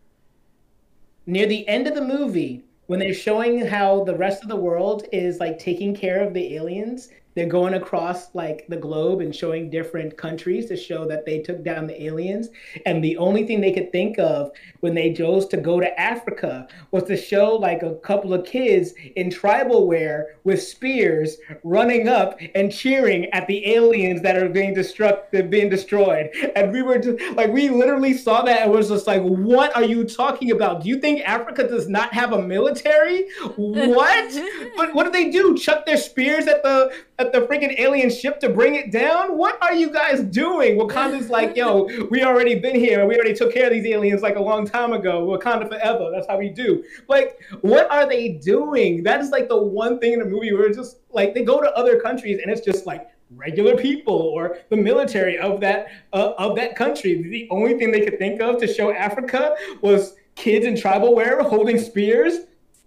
Near 1.26 1.46
the 1.46 1.66
end 1.68 1.86
of 1.86 1.94
the 1.94 2.04
movie, 2.04 2.64
when 2.86 2.98
they're 3.00 3.14
showing 3.14 3.66
how 3.66 4.04
the 4.04 4.16
rest 4.16 4.42
of 4.42 4.48
the 4.48 4.56
world 4.56 5.04
is 5.12 5.40
like 5.40 5.58
taking 5.58 5.94
care 5.94 6.22
of 6.22 6.34
the 6.34 6.54
aliens 6.54 7.08
they're 7.34 7.46
going 7.46 7.74
across 7.74 8.34
like 8.34 8.66
the 8.68 8.76
globe 8.76 9.20
and 9.20 9.34
showing 9.34 9.70
different 9.70 10.16
countries 10.16 10.66
to 10.66 10.76
show 10.76 11.06
that 11.08 11.26
they 11.26 11.40
took 11.40 11.62
down 11.64 11.86
the 11.86 12.04
aliens. 12.04 12.48
And 12.86 13.02
the 13.02 13.16
only 13.16 13.46
thing 13.46 13.60
they 13.60 13.72
could 13.72 13.90
think 13.92 14.18
of 14.18 14.52
when 14.80 14.94
they 14.94 15.12
chose 15.12 15.46
to 15.48 15.56
go 15.56 15.80
to 15.80 16.00
africa 16.00 16.66
was 16.90 17.04
to 17.04 17.16
show 17.16 17.54
like 17.54 17.82
a 17.82 17.94
couple 17.96 18.32
of 18.32 18.44
kids 18.44 18.92
in 19.16 19.30
tribal 19.30 19.86
wear 19.86 20.36
with 20.44 20.62
spears 20.62 21.38
running 21.62 22.08
up 22.08 22.38
and 22.54 22.72
cheering 22.72 23.26
at 23.26 23.46
the 23.46 23.66
aliens 23.74 24.22
that 24.22 24.36
are 24.36 24.48
being 24.48 24.74
destruct 24.74 25.50
being 25.50 25.68
destroyed. 25.68 26.30
And 26.54 26.72
we 26.72 26.82
were 26.82 26.98
just 26.98 27.20
like 27.36 27.50
we 27.50 27.68
literally 27.68 28.14
saw 28.14 28.42
that 28.42 28.62
and 28.62 28.70
was 28.70 28.88
just 28.88 29.06
like 29.06 29.22
what 29.22 29.74
are 29.76 29.84
you 29.84 30.04
talking 30.04 30.50
about? 30.50 30.82
Do 30.82 30.88
you 30.88 30.98
think 30.98 31.22
africa 31.22 31.66
does 31.66 31.88
not 31.88 32.12
have 32.12 32.32
a 32.32 32.42
military? 32.42 33.26
What? 33.56 34.34
But 34.76 34.94
what 34.94 35.04
do 35.04 35.10
they 35.10 35.30
do? 35.30 35.56
Chuck 35.56 35.86
their 35.86 35.96
spears 35.96 36.46
at 36.46 36.62
the 36.62 36.92
at 37.18 37.32
the 37.32 37.40
freaking 37.42 37.78
alien 37.78 38.10
ship 38.10 38.40
to 38.40 38.48
bring 38.48 38.74
it 38.74 38.90
down? 38.90 39.38
What 39.38 39.62
are 39.62 39.74
you 39.74 39.90
guys 39.90 40.20
doing? 40.20 40.76
Wakanda's 40.76 41.30
like, 41.30 41.56
yo, 41.56 41.88
we 42.10 42.22
already 42.24 42.58
been 42.58 42.74
here. 42.74 43.06
We 43.06 43.14
already 43.14 43.34
took 43.34 43.52
care 43.52 43.66
of 43.66 43.72
these 43.72 43.86
aliens 43.86 44.22
like 44.22 44.36
a 44.36 44.42
long 44.42 44.66
time 44.66 44.92
ago. 44.92 45.26
Wakanda 45.26 45.68
forever. 45.68 46.10
That's 46.12 46.26
how 46.26 46.38
we 46.38 46.48
do. 46.48 46.82
Like, 47.08 47.38
what 47.60 47.90
are 47.90 48.08
they 48.08 48.30
doing? 48.30 49.02
That 49.02 49.20
is 49.20 49.30
like 49.30 49.48
the 49.48 49.62
one 49.62 49.98
thing 49.98 50.14
in 50.14 50.18
the 50.18 50.24
movie 50.24 50.52
where 50.52 50.66
it's 50.66 50.76
just 50.76 50.98
like 51.12 51.34
they 51.34 51.44
go 51.44 51.60
to 51.60 51.70
other 51.72 52.00
countries 52.00 52.40
and 52.42 52.50
it's 52.50 52.64
just 52.64 52.86
like 52.86 53.08
regular 53.36 53.76
people 53.76 54.14
or 54.14 54.58
the 54.70 54.76
military 54.76 55.38
of 55.38 55.60
that 55.60 55.88
uh, 56.12 56.32
of 56.38 56.56
that 56.56 56.76
country. 56.76 57.22
The 57.22 57.48
only 57.50 57.78
thing 57.78 57.90
they 57.90 58.04
could 58.04 58.18
think 58.18 58.40
of 58.40 58.58
to 58.60 58.66
show 58.66 58.92
Africa 58.92 59.54
was 59.80 60.14
kids 60.34 60.66
in 60.66 60.76
tribal 60.76 61.14
wear 61.14 61.42
holding 61.42 61.78
spears. 61.78 62.40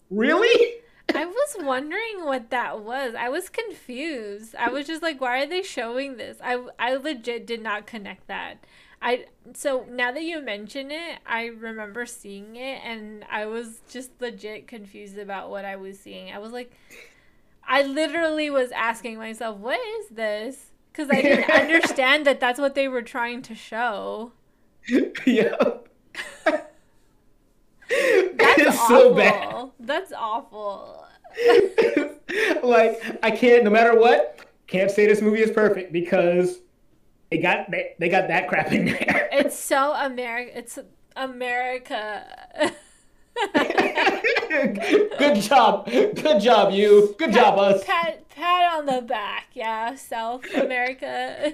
Really? 0.10 0.82
I 1.18 1.26
was 1.26 1.56
wondering 1.60 2.26
what 2.26 2.50
that 2.50 2.80
was. 2.80 3.16
I 3.16 3.30
was 3.30 3.50
confused. 3.50 4.56
I 4.56 4.70
was 4.70 4.88
just 4.88 5.02
like, 5.02 5.20
why 5.22 5.42
are 5.44 5.48
they 5.48 5.64
showing 5.64 6.18
this? 6.18 6.38
I, 6.44 6.66
I 6.80 6.96
legit 6.96 7.46
did 7.46 7.62
not 7.62 7.88
connect 7.88 8.28
that. 8.28 8.66
I 9.02 9.26
so 9.54 9.86
now 9.90 10.12
that 10.12 10.24
you 10.24 10.42
mention 10.42 10.90
it, 10.90 11.20
I 11.26 11.46
remember 11.46 12.06
seeing 12.08 12.56
it 12.56 12.82
and 12.84 13.24
I 13.30 13.46
was 13.46 13.82
just 13.90 14.10
legit 14.20 14.68
confused 14.68 15.18
about 15.20 15.52
what 15.52 15.66
I 15.66 15.76
was 15.76 16.00
seeing. 16.00 16.32
I 16.32 16.40
was 16.40 16.52
like 16.52 16.74
I 17.68 17.84
literally 17.84 18.50
was 18.50 18.72
asking 18.72 19.18
myself, 19.18 19.58
"What 19.58 19.80
is 20.00 20.10
this?" 20.10 20.72
cuz 20.94 21.10
I 21.12 21.22
didn't 21.22 21.50
understand 21.62 22.26
that 22.26 22.40
that's 22.40 22.60
what 22.60 22.74
they 22.74 22.88
were 22.88 23.04
trying 23.04 23.44
to 23.44 23.54
show. 23.54 24.32
Yeah. 25.26 25.56
That's 27.90 28.68
awful. 28.68 28.88
so 28.88 29.16
bad. 29.16 29.72
That's 29.80 30.12
awful. 30.12 31.07
like 32.64 33.02
I 33.24 33.32
can't, 33.32 33.64
no 33.64 33.70
matter 33.70 33.98
what, 33.98 34.40
can't 34.68 34.92
say 34.92 35.06
this 35.06 35.22
movie 35.22 35.42
is 35.42 35.52
perfect 35.52 35.92
because 35.92 36.60
they 37.32 37.38
got 37.38 37.72
they, 37.72 37.96
they 38.00 38.10
got 38.10 38.28
that 38.28 38.48
crap 38.48 38.72
in 38.72 38.86
there. 38.86 39.30
It's 39.38 39.58
so 39.58 39.94
America. 39.94 40.58
It's 40.58 40.80
America. 41.16 42.26
Good 45.20 45.36
job. 45.42 45.86
Good 45.86 46.42
job, 46.42 46.74
you. 46.74 47.16
Good 47.20 47.32
pat, 47.32 47.36
job, 47.36 47.60
us. 47.60 47.84
Pat, 47.84 48.28
pat 48.30 48.74
on 48.74 48.88
the 48.88 49.02
back. 49.04 49.50
Yeah, 49.54 49.94
South 49.96 50.44
America. 50.56 51.54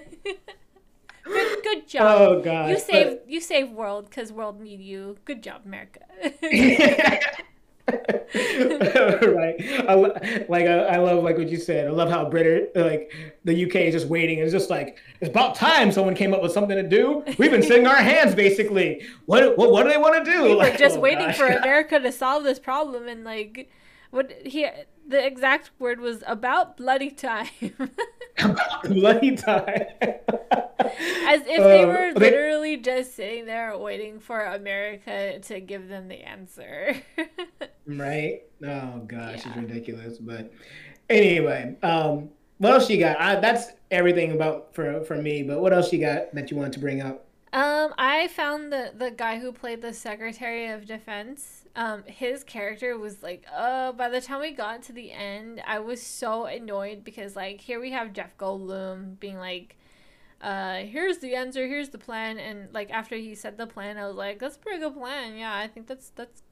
Good, 1.23 1.63
good 1.63 1.87
job. 1.87 2.21
Oh 2.21 2.41
God! 2.41 2.69
You 2.69 2.79
save 2.79 3.19
you 3.27 3.41
save 3.41 3.69
world 3.71 4.09
because 4.09 4.31
world 4.31 4.61
need 4.61 4.79
you. 4.79 5.17
Good 5.25 5.43
job, 5.43 5.63
America. 5.65 6.01
right. 7.87 9.55
I, 9.89 9.93
like 10.47 10.65
I, 10.65 10.85
I, 10.85 10.97
love 10.99 11.21
like 11.23 11.37
what 11.37 11.49
you 11.49 11.57
said. 11.57 11.87
I 11.87 11.91
love 11.91 12.09
how 12.09 12.29
British 12.29 12.69
like 12.75 13.11
the 13.43 13.65
UK 13.65 13.75
is 13.75 13.93
just 13.93 14.07
waiting. 14.07 14.39
It's 14.39 14.53
just 14.53 14.69
like 14.69 14.99
it's 15.19 15.29
about 15.29 15.55
time 15.55 15.91
someone 15.91 16.15
came 16.15 16.33
up 16.33 16.41
with 16.41 16.53
something 16.53 16.77
to 16.77 16.87
do. 16.87 17.23
We've 17.37 17.51
been 17.51 17.61
sitting 17.61 17.85
our 17.85 17.97
hands 17.97 18.35
basically. 18.35 19.05
What 19.25 19.57
what, 19.57 19.71
what 19.71 19.83
do 19.83 19.89
they 19.89 19.97
want 19.97 20.23
to 20.23 20.31
do? 20.31 20.43
We 20.43 20.55
like, 20.55 20.77
just 20.77 20.97
oh, 20.97 21.01
waiting 21.01 21.27
gosh. 21.27 21.37
for 21.37 21.47
America 21.47 21.99
to 21.99 22.11
solve 22.11 22.45
this 22.45 22.57
problem 22.57 23.09
and 23.09 23.25
like 23.25 23.69
what 24.11 24.31
he 24.45 24.65
the 25.05 25.25
exact 25.25 25.71
word 25.77 25.99
was 25.99 26.23
about 26.25 26.77
bloody 26.77 27.09
time. 27.11 27.49
about 28.39 28.83
bloody 28.83 29.35
time. 29.35 29.85
As 31.23 31.41
if 31.41 31.57
they 31.57 31.83
uh, 31.83 31.87
were 31.87 32.13
literally 32.15 32.77
just 32.77 33.15
sitting 33.15 33.45
there 33.45 33.77
waiting 33.77 34.19
for 34.19 34.41
America 34.41 35.39
to 35.39 35.59
give 35.59 35.87
them 35.87 36.07
the 36.07 36.21
answer. 36.23 36.95
right? 37.87 38.41
Oh 38.65 38.99
gosh, 39.07 39.45
yeah. 39.45 39.47
it's 39.47 39.57
ridiculous. 39.57 40.17
But 40.17 40.51
anyway, 41.09 41.75
um, 41.83 42.29
what 42.57 42.73
else 42.73 42.89
you 42.89 42.99
got? 42.99 43.19
I, 43.19 43.39
that's 43.39 43.71
everything 43.91 44.31
about 44.31 44.73
for 44.73 45.03
for 45.03 45.15
me. 45.15 45.43
But 45.43 45.61
what 45.61 45.73
else 45.73 45.91
you 45.91 45.99
got 45.99 46.33
that 46.33 46.51
you 46.51 46.57
want 46.57 46.73
to 46.73 46.79
bring 46.79 47.01
up? 47.01 47.27
Um, 47.51 47.93
I 47.97 48.27
found 48.29 48.71
the 48.71 48.93
the 48.95 49.11
guy 49.11 49.39
who 49.39 49.51
played 49.51 49.81
the 49.81 49.93
Secretary 49.93 50.67
of 50.67 50.85
Defense 50.85 51.63
um 51.75 52.03
his 52.05 52.43
character 52.43 52.97
was 52.97 53.23
like 53.23 53.45
uh 53.53 53.91
by 53.93 54.07
the 54.09 54.21
time 54.21 54.39
we 54.39 54.51
got 54.51 54.83
to 54.83 54.93
the 54.93 55.11
end 55.11 55.61
i 55.65 55.79
was 55.79 56.01
so 56.01 56.45
annoyed 56.45 57.03
because 57.03 57.35
like 57.35 57.59
here 57.61 57.79
we 57.79 57.91
have 57.91 58.13
jeff 58.13 58.37
goldblum 58.37 59.19
being 59.19 59.37
like 59.37 59.75
uh 60.43 60.77
here's 60.77 61.19
the 61.19 61.33
answer 61.35 61.67
here's 61.67 61.89
the 61.89 61.97
plan 61.97 62.37
and 62.37 62.71
like 62.73 62.91
after 62.91 63.15
he 63.15 63.33
said 63.33 63.57
the 63.57 63.65
plan 63.65 63.97
i 63.97 64.05
was 64.05 64.15
like 64.15 64.39
that's 64.39 64.57
a 64.57 64.59
pretty 64.59 64.79
good 64.79 64.93
plan 64.93 65.35
yeah 65.35 65.55
i 65.55 65.67
think 65.67 65.87
that's 65.87 66.09
that's 66.09 66.43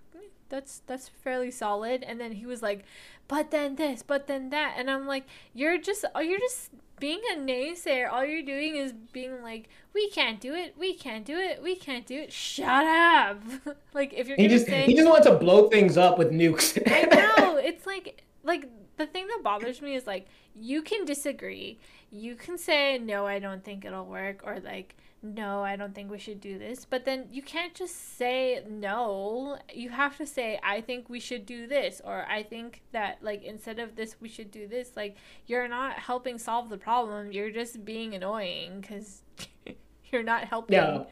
that's 0.49 0.81
that's 0.87 1.07
fairly 1.07 1.51
solid 1.51 2.03
and 2.03 2.19
then 2.19 2.31
he 2.33 2.45
was 2.45 2.61
like 2.61 2.83
but 3.27 3.51
then 3.51 3.75
this 3.75 4.01
but 4.01 4.27
then 4.27 4.49
that 4.49 4.75
and 4.77 4.89
i'm 4.89 5.05
like 5.05 5.25
you're 5.53 5.77
just 5.77 6.03
oh, 6.15 6.19
you're 6.19 6.39
just 6.39 6.71
being 7.01 7.19
a 7.33 7.35
naysayer, 7.35 8.09
all 8.09 8.23
you're 8.23 8.43
doing 8.43 8.77
is 8.77 8.93
being 9.11 9.41
like, 9.41 9.67
"We 9.93 10.09
can't 10.11 10.39
do 10.39 10.53
it. 10.53 10.75
We 10.77 10.93
can't 10.93 11.25
do 11.25 11.37
it. 11.37 11.61
We 11.61 11.75
can't 11.75 12.05
do 12.05 12.17
it." 12.21 12.31
Shut 12.31 12.85
up! 12.85 13.41
like 13.93 14.13
if 14.13 14.27
you're 14.27 14.37
he 14.37 14.47
just 14.47 14.67
say, 14.67 14.85
he 14.85 14.93
just 14.93 15.09
wants 15.09 15.27
to 15.27 15.33
blow 15.33 15.67
things 15.67 15.97
up 15.97 16.17
with 16.17 16.31
nukes. 16.31 16.81
I 16.85 17.03
know 17.13 17.57
it's 17.61 17.85
like 17.85 18.23
like 18.43 18.69
the 19.01 19.11
thing 19.11 19.27
that 19.27 19.41
bothers 19.43 19.81
me 19.81 19.95
is 19.95 20.07
like 20.07 20.27
you 20.55 20.81
can 20.81 21.05
disagree, 21.05 21.79
you 22.11 22.35
can 22.35 22.57
say 22.57 22.99
no, 22.99 23.25
I 23.25 23.39
don't 23.39 23.63
think 23.63 23.85
it'll 23.85 24.05
work, 24.05 24.41
or 24.43 24.59
like 24.59 24.95
no, 25.23 25.61
I 25.63 25.75
don't 25.75 25.93
think 25.93 26.09
we 26.09 26.17
should 26.17 26.41
do 26.41 26.57
this. 26.57 26.83
But 26.83 27.05
then 27.05 27.27
you 27.31 27.43
can't 27.43 27.75
just 27.75 28.17
say 28.17 28.63
no. 28.67 29.59
You 29.71 29.89
have 29.89 30.17
to 30.17 30.25
say, 30.25 30.59
I 30.63 30.81
think 30.81 31.09
we 31.09 31.19
should 31.19 31.45
do 31.45 31.67
this, 31.67 32.01
or 32.03 32.25
I 32.27 32.41
think 32.41 32.81
that, 32.91 33.19
like, 33.21 33.43
instead 33.43 33.77
of 33.77 33.95
this, 33.95 34.15
we 34.19 34.27
should 34.29 34.49
do 34.49 34.67
this. 34.67 34.93
Like, 34.95 35.17
you're 35.45 35.67
not 35.67 35.93
helping 35.99 36.39
solve 36.39 36.69
the 36.69 36.77
problem. 36.77 37.31
You're 37.31 37.51
just 37.51 37.85
being 37.85 38.15
annoying 38.15 38.81
because 38.81 39.21
you're 40.11 40.23
not 40.23 40.45
helping. 40.45 40.77
Yeah. 40.77 41.03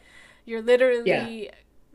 You're 0.45 0.63
literally. 0.63 1.45
Yeah. 1.45 1.51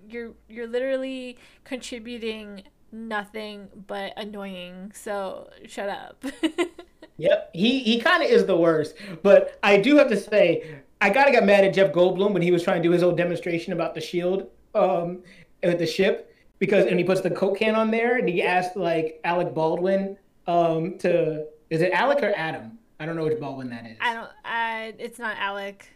You're 0.06 0.32
you're 0.50 0.66
literally 0.66 1.38
contributing 1.64 2.64
nothing 2.94 3.68
but 3.86 4.12
annoying. 4.16 4.92
So 4.94 5.50
shut 5.66 5.88
up. 5.88 6.24
yep, 7.16 7.50
he 7.52 7.80
he 7.80 8.00
kind 8.00 8.22
of 8.22 8.30
is 8.30 8.46
the 8.46 8.56
worst. 8.56 8.94
But 9.22 9.58
I 9.62 9.76
do 9.76 9.96
have 9.96 10.08
to 10.08 10.16
say, 10.16 10.80
I 11.00 11.10
gotta 11.10 11.32
get 11.32 11.44
mad 11.44 11.64
at 11.64 11.74
Jeff 11.74 11.92
Goldblum 11.92 12.32
when 12.32 12.42
he 12.42 12.50
was 12.50 12.62
trying 12.62 12.82
to 12.82 12.88
do 12.88 12.92
his 12.92 13.02
old 13.02 13.16
demonstration 13.16 13.72
about 13.72 13.94
the 13.94 14.00
shield 14.00 14.48
um, 14.74 15.22
with 15.62 15.78
the 15.78 15.86
ship 15.86 16.34
because 16.58 16.86
and 16.86 16.98
he 16.98 17.04
puts 17.04 17.20
the 17.20 17.30
coke 17.30 17.58
can 17.58 17.74
on 17.74 17.90
there 17.90 18.16
and 18.16 18.28
he 18.28 18.42
asked 18.42 18.76
like 18.76 19.20
Alec 19.24 19.52
Baldwin 19.54 20.16
um, 20.46 20.98
to 20.98 21.46
is 21.70 21.82
it 21.82 21.92
Alec 21.92 22.22
or 22.22 22.32
Adam? 22.36 22.78
I 23.00 23.06
don't 23.06 23.16
know 23.16 23.24
which 23.24 23.38
Baldwin 23.40 23.70
that 23.70 23.86
is. 23.86 23.96
I 24.00 24.14
don't. 24.14 24.30
I 24.44 24.94
it's 24.98 25.18
not 25.18 25.36
Alec. 25.38 25.88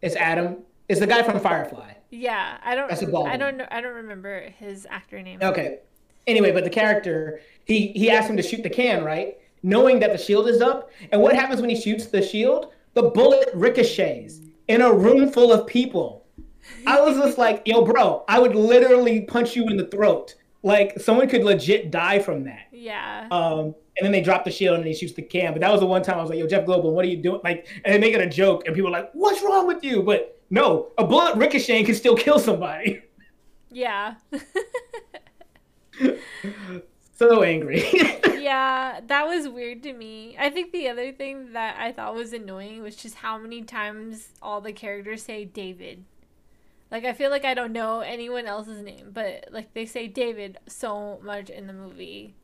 It's 0.00 0.16
Adam. 0.16 0.58
It's 0.88 1.00
the 1.00 1.06
guy 1.06 1.22
from 1.22 1.40
Firefly. 1.40 1.92
Yeah, 2.10 2.58
I 2.62 2.74
don't. 2.74 2.88
That's 2.88 3.02
a 3.02 3.16
I 3.18 3.36
don't 3.36 3.58
know. 3.58 3.66
I 3.70 3.80
don't 3.80 3.96
remember 3.96 4.48
his 4.58 4.86
actor 4.88 5.20
name. 5.22 5.40
Okay. 5.42 5.80
Anyway, 6.28 6.52
but 6.52 6.62
the 6.62 6.70
character 6.70 7.40
he 7.64 7.88
he 7.88 8.10
asked 8.10 8.30
him 8.30 8.36
to 8.36 8.42
shoot 8.42 8.62
the 8.62 8.70
can 8.70 9.02
right, 9.02 9.38
knowing 9.62 9.98
that 10.00 10.12
the 10.12 10.18
shield 10.18 10.48
is 10.48 10.60
up. 10.60 10.90
And 11.10 11.20
what 11.20 11.34
happens 11.34 11.60
when 11.60 11.70
he 11.70 11.80
shoots 11.80 12.06
the 12.06 12.22
shield? 12.22 12.72
The 12.94 13.02
bullet 13.02 13.50
ricochets 13.54 14.40
in 14.68 14.82
a 14.82 14.92
room 14.92 15.30
full 15.30 15.52
of 15.52 15.66
people. 15.66 16.26
I 16.86 17.00
was 17.00 17.16
just 17.16 17.38
like, 17.44 17.62
yo, 17.64 17.84
bro, 17.84 18.24
I 18.28 18.38
would 18.38 18.54
literally 18.54 19.22
punch 19.22 19.56
you 19.56 19.66
in 19.68 19.76
the 19.76 19.86
throat. 19.86 20.34
Like 20.62 21.00
someone 21.00 21.28
could 21.28 21.44
legit 21.44 21.90
die 21.90 22.18
from 22.18 22.44
that. 22.44 22.66
Yeah. 22.72 23.28
Um, 23.30 23.74
and 23.98 24.04
then 24.04 24.12
they 24.12 24.20
drop 24.20 24.44
the 24.44 24.50
shield 24.50 24.76
and 24.78 24.86
he 24.86 24.94
shoots 24.94 25.14
the 25.14 25.22
can. 25.22 25.52
But 25.52 25.60
that 25.60 25.70
was 25.72 25.80
the 25.80 25.86
one 25.86 26.02
time 26.02 26.18
I 26.18 26.20
was 26.20 26.30
like, 26.30 26.38
yo, 26.38 26.46
Jeff 26.46 26.66
Goldblum, 26.66 26.92
what 26.92 27.04
are 27.04 27.08
you 27.08 27.16
doing? 27.16 27.40
Like, 27.42 27.66
and 27.84 27.94
they 27.94 27.98
make 27.98 28.14
it 28.14 28.20
a 28.20 28.28
joke, 28.28 28.66
and 28.66 28.74
people 28.74 28.88
are 28.88 28.92
like, 28.92 29.10
what's 29.12 29.42
wrong 29.42 29.66
with 29.66 29.82
you? 29.82 30.02
But 30.02 30.40
no, 30.50 30.92
a 30.98 31.04
bullet 31.04 31.36
ricocheting 31.36 31.84
can 31.84 31.94
still 31.94 32.16
kill 32.16 32.38
somebody. 32.38 33.02
Yeah. 33.70 34.14
so 37.14 37.42
angry. 37.42 37.84
yeah, 38.38 39.00
that 39.06 39.26
was 39.26 39.48
weird 39.48 39.82
to 39.84 39.92
me. 39.92 40.36
I 40.38 40.50
think 40.50 40.72
the 40.72 40.88
other 40.88 41.12
thing 41.12 41.52
that 41.52 41.76
I 41.78 41.92
thought 41.92 42.14
was 42.14 42.32
annoying 42.32 42.82
was 42.82 42.96
just 42.96 43.16
how 43.16 43.38
many 43.38 43.62
times 43.62 44.28
all 44.42 44.60
the 44.60 44.72
characters 44.72 45.22
say 45.22 45.44
David. 45.44 46.04
Like 46.90 47.04
I 47.04 47.12
feel 47.12 47.30
like 47.30 47.44
I 47.44 47.54
don't 47.54 47.72
know 47.72 48.00
anyone 48.00 48.46
else's 48.46 48.82
name, 48.82 49.10
but 49.12 49.48
like 49.50 49.74
they 49.74 49.84
say 49.86 50.06
David 50.06 50.58
so 50.66 51.20
much 51.22 51.50
in 51.50 51.66
the 51.66 51.72
movie. 51.72 52.34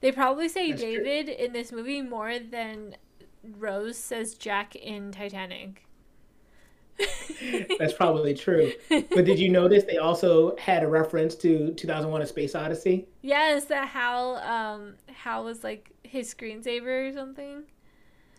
They 0.00 0.10
probably 0.12 0.48
say 0.48 0.70
That's 0.70 0.82
David 0.82 1.26
true. 1.26 1.34
in 1.34 1.52
this 1.52 1.72
movie 1.72 2.02
more 2.02 2.38
than 2.38 2.96
Rose 3.42 3.96
says 3.96 4.34
Jack 4.34 4.74
in 4.74 5.12
Titanic. 5.12 5.86
That's 7.78 7.92
probably 7.92 8.34
true. 8.34 8.72
But 8.88 9.24
did 9.24 9.38
you 9.38 9.48
notice 9.48 9.84
they 9.84 9.98
also 9.98 10.56
had 10.56 10.82
a 10.82 10.88
reference 10.88 11.34
to 11.36 11.72
2001: 11.74 12.22
A 12.22 12.26
Space 12.26 12.54
Odyssey? 12.54 13.06
Yes, 13.22 13.64
that 13.66 13.88
Hal 13.88 14.36
um 14.36 14.94
Hal 15.12 15.44
was 15.44 15.64
like 15.64 15.90
his 16.02 16.32
screensaver 16.32 17.10
or 17.10 17.12
something. 17.12 17.64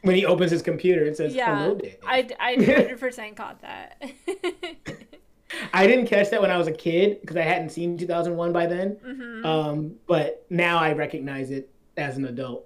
When 0.01 0.15
he 0.15 0.25
opens 0.25 0.51
his 0.51 0.61
computer, 0.61 1.03
it 1.03 1.17
says 1.17 1.35
yeah, 1.35 1.57
"Hello, 1.57 1.75
David." 1.75 1.99
I 2.05 2.29
I 2.39 2.53
hundred 2.55 2.99
percent 2.99 3.35
caught 3.35 3.61
that. 3.61 4.01
I 5.73 5.87
didn't 5.87 6.07
catch 6.07 6.29
that 6.31 6.41
when 6.41 6.51
I 6.51 6.57
was 6.57 6.67
a 6.67 6.71
kid 6.71 7.21
because 7.21 7.37
I 7.37 7.41
hadn't 7.41 7.69
seen 7.69 7.97
2001 7.97 8.51
by 8.51 8.65
then. 8.65 8.95
Mm-hmm. 8.95 9.45
Um, 9.45 9.95
but 10.07 10.45
now 10.49 10.77
I 10.77 10.93
recognize 10.93 11.51
it 11.51 11.69
as 11.97 12.17
an 12.17 12.25
adult. 12.25 12.65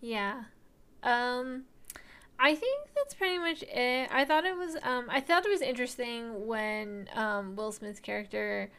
Yeah. 0.00 0.44
Um, 1.02 1.64
I 2.38 2.54
think 2.54 2.88
that's 2.94 3.14
pretty 3.14 3.38
much 3.38 3.62
it. 3.62 4.08
I 4.12 4.24
thought 4.24 4.44
it 4.44 4.56
was 4.56 4.76
um 4.82 5.06
I 5.08 5.20
thought 5.20 5.46
it 5.46 5.50
was 5.50 5.62
interesting 5.62 6.46
when 6.46 7.08
um 7.14 7.56
Will 7.56 7.72
Smith's 7.72 8.00
character 8.00 8.70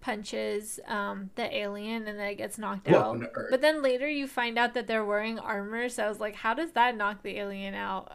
punches 0.00 0.80
um 0.86 1.30
the 1.34 1.54
alien 1.54 2.08
and 2.08 2.18
then 2.18 2.26
it 2.28 2.36
gets 2.36 2.58
knocked 2.58 2.88
out. 2.88 3.20
But 3.50 3.60
then 3.60 3.82
later 3.82 4.08
you 4.08 4.26
find 4.26 4.58
out 4.58 4.74
that 4.74 4.86
they're 4.86 5.04
wearing 5.04 5.38
armor, 5.38 5.88
so 5.88 6.04
I 6.04 6.08
was 6.08 6.20
like, 6.20 6.36
how 6.36 6.54
does 6.54 6.72
that 6.72 6.96
knock 6.96 7.22
the 7.22 7.38
alien 7.38 7.74
out? 7.74 8.12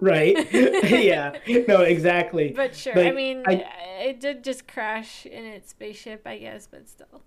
Right. 0.00 0.36
yeah. 0.52 1.38
No, 1.66 1.82
exactly. 1.82 2.52
But 2.54 2.74
sure. 2.74 2.94
Like, 2.94 3.06
I 3.06 3.12
mean, 3.12 3.42
I, 3.46 3.64
it 4.00 4.20
did 4.20 4.44
just 4.44 4.68
crash 4.68 5.26
in 5.26 5.44
its 5.44 5.70
spaceship, 5.70 6.22
I 6.26 6.38
guess, 6.38 6.66
but 6.70 6.88
still. 6.88 7.22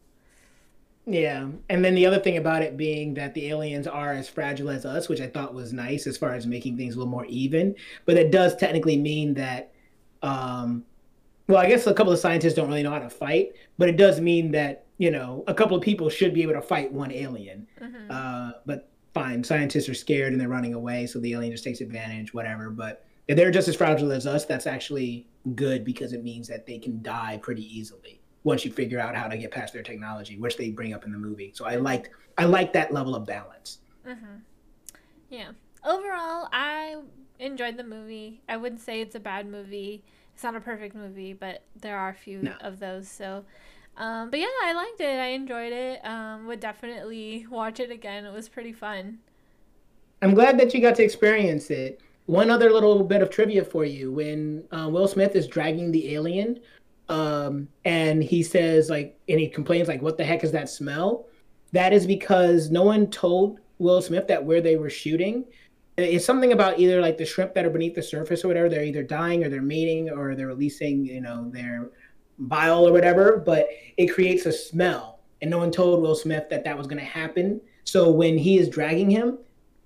Yeah. 1.06 1.48
And 1.70 1.84
then 1.84 1.96
the 1.96 2.06
other 2.06 2.20
thing 2.20 2.38
about 2.38 2.62
it 2.62 2.78
being 2.78 3.14
that 3.16 3.34
the 3.34 3.48
aliens 3.50 3.88
are 3.88 4.14
as 4.14 4.30
fragile 4.30 4.70
as 4.70 4.86
us, 4.86 5.10
which 5.10 5.20
I 5.20 5.28
thought 5.28 5.54
was 5.54 5.74
nice 5.74 6.06
as 6.06 6.18
far 6.18 6.34
as 6.34 6.46
making 6.46 6.78
things 6.78 6.96
a 6.96 6.98
little 6.98 7.12
more 7.12 7.26
even. 7.26 7.76
But 8.06 8.18
it 8.18 8.32
does 8.32 8.56
technically 8.56 8.98
mean 8.98 9.34
that, 9.34 9.74
um, 10.22 10.84
well, 11.48 11.58
I 11.58 11.68
guess 11.68 11.88
a 11.88 11.94
couple 11.94 12.14
of 12.14 12.20
scientists 12.20 12.54
don't 12.54 12.68
really 12.68 12.84
know 12.84 12.92
how 12.92 13.00
to 13.00 13.10
fight, 13.10 13.54
but 13.78 13.90
it 13.90 13.98
does 13.98 14.22
mean 14.22 14.52
that, 14.52 14.86
you 15.00 15.10
know, 15.10 15.44
a 15.48 15.54
couple 15.54 15.76
of 15.76 15.82
people 15.82 16.10
should 16.10 16.34
be 16.34 16.44
able 16.44 16.54
to 16.54 16.62
fight 16.62 16.92
one 16.94 17.12
alien. 17.12 17.68
Mm-hmm. 17.82 18.12
Uh, 18.12 18.52
but 18.66 18.90
fine, 19.14 19.44
scientists 19.44 19.90
are 19.90 19.96
scared 19.96 20.32
and 20.32 20.40
they're 20.40 20.48
running 20.48 20.76
away, 20.76 21.08
so 21.08 21.20
the 21.20 21.34
alien 21.34 21.52
just 21.52 21.64
takes 21.64 21.82
advantage, 21.82 22.34
whatever. 22.34 22.70
But 22.70 23.06
if 23.28 23.36
they're 23.36 23.52
just 23.52 23.68
as 23.68 23.76
fragile 23.76 24.12
as 24.12 24.28
us, 24.28 24.46
that's 24.46 24.68
actually 24.68 25.28
good 25.56 25.84
because 25.84 26.14
it 26.14 26.24
means 26.24 26.48
that 26.48 26.68
they 26.68 26.78
can 26.78 27.02
die 27.02 27.40
pretty 27.42 27.64
easily 27.76 28.21
once 28.44 28.66
you 28.66 28.72
figure 28.72 29.00
out 29.00 29.16
how 29.16 29.28
to 29.28 29.38
get 29.38 29.52
past 29.52 29.74
their 29.74 29.84
technology, 29.84 30.38
which 30.38 30.58
they 30.58 30.70
bring 30.70 30.94
up 30.94 31.06
in 31.06 31.12
the 31.12 31.18
movie. 31.18 31.52
So 31.56 31.66
I 31.66 31.76
liked 31.76 32.10
I 32.38 32.46
like 32.46 32.74
that 32.74 32.94
level 32.94 33.16
of 33.16 33.26
balance. 33.26 33.80
Mm-hmm. 34.08 34.38
Yeah. 35.30 35.52
Overall, 35.84 36.48
I 36.52 36.98
enjoyed 37.40 37.78
the 37.78 37.84
movie. 37.84 38.42
I 38.48 38.58
wouldn't 38.58 38.82
say 38.82 39.02
it's 39.02 39.16
a 39.16 39.20
bad 39.20 39.48
movie. 39.48 40.04
It's 40.34 40.44
not 40.44 40.56
a 40.56 40.62
perfect 40.62 40.96
movie, 40.96 41.34
but 41.34 41.64
there 41.80 41.98
are 41.98 42.10
a 42.10 42.14
few 42.14 42.42
no. 42.42 42.56
of 42.62 42.80
those. 42.80 43.08
So, 43.08 43.46
um, 43.98 44.30
but 44.30 44.40
yeah, 44.40 44.48
I 44.64 44.74
liked 44.74 45.02
it. 45.02 45.20
I 45.20 45.28
enjoyed 45.28 45.74
it. 45.74 46.06
Um, 46.06 46.48
would 46.48 46.60
definitely 46.60 47.46
watch 47.50 47.80
it 47.80 47.92
again. 47.92 48.26
It 48.26 48.34
was 48.34 48.48
pretty 48.48 48.74
fun. 48.74 49.20
I'm 50.22 50.34
glad 50.34 50.60
that 50.60 50.74
you 50.74 50.82
got 50.82 50.96
to 50.96 51.04
experience 51.04 51.70
it. 51.70 52.02
One 52.28 52.50
other 52.50 52.72
little 52.72 53.04
bit 53.04 53.22
of 53.22 53.30
trivia 53.30 53.66
for 53.66 53.84
you: 53.84 54.12
when 54.12 54.64
uh, 54.72 54.88
Will 54.90 55.08
Smith 55.08 55.36
is 55.36 55.48
dragging 55.48 55.92
the 55.92 56.14
alien 56.14 56.60
um, 57.12 57.68
and 57.84 58.24
he 58.24 58.42
says 58.42 58.90
like, 58.90 59.20
and 59.28 59.38
he 59.38 59.50
complains 59.50 59.90
like, 59.90 60.02
"What 60.02 60.18
the 60.18 60.24
heck 60.24 60.46
is 60.46 60.54
that 60.54 60.70
smell?" 60.70 61.26
That 61.74 61.92
is 61.92 62.08
because 62.08 62.72
no 62.72 62.84
one 62.84 63.08
told 63.08 63.60
Will 63.80 64.02
Smith 64.02 64.28
that 64.28 64.46
where 64.46 64.62
they 64.62 64.78
were 64.78 64.90
shooting. 64.90 65.44
It's 65.98 66.26
something 66.26 66.54
about 66.54 66.80
either 66.80 67.02
like 67.02 67.18
the 67.18 67.26
shrimp 67.26 67.54
that 67.54 67.66
are 67.66 67.70
beneath 67.70 67.96
the 67.96 68.02
surface 68.02 68.46
or 68.46 68.48
whatever. 68.48 68.70
They're 68.70 68.86
either 68.86 69.04
dying 69.04 69.44
or 69.44 69.50
they're 69.50 69.62
mating 69.62 70.10
or 70.10 70.36
they're 70.36 70.48
releasing, 70.48 71.06
you 71.06 71.20
know, 71.20 71.50
their 71.52 71.90
bile 72.40 72.88
or 72.88 72.94
whatever. 72.94 73.44
But 73.46 73.68
it 73.98 74.08
creates 74.08 74.46
a 74.46 74.54
smell, 74.54 75.20
and 75.42 75.52
no 75.52 75.58
one 75.58 75.72
told 75.72 76.02
Will 76.02 76.16
Smith 76.16 76.48
that 76.50 76.64
that 76.64 76.78
was 76.78 76.88
going 76.88 77.00
to 77.00 77.06
happen. 77.06 77.60
So 77.84 78.10
when 78.10 78.38
he 78.38 78.58
is 78.58 78.70
dragging 78.70 79.10
him, 79.10 79.38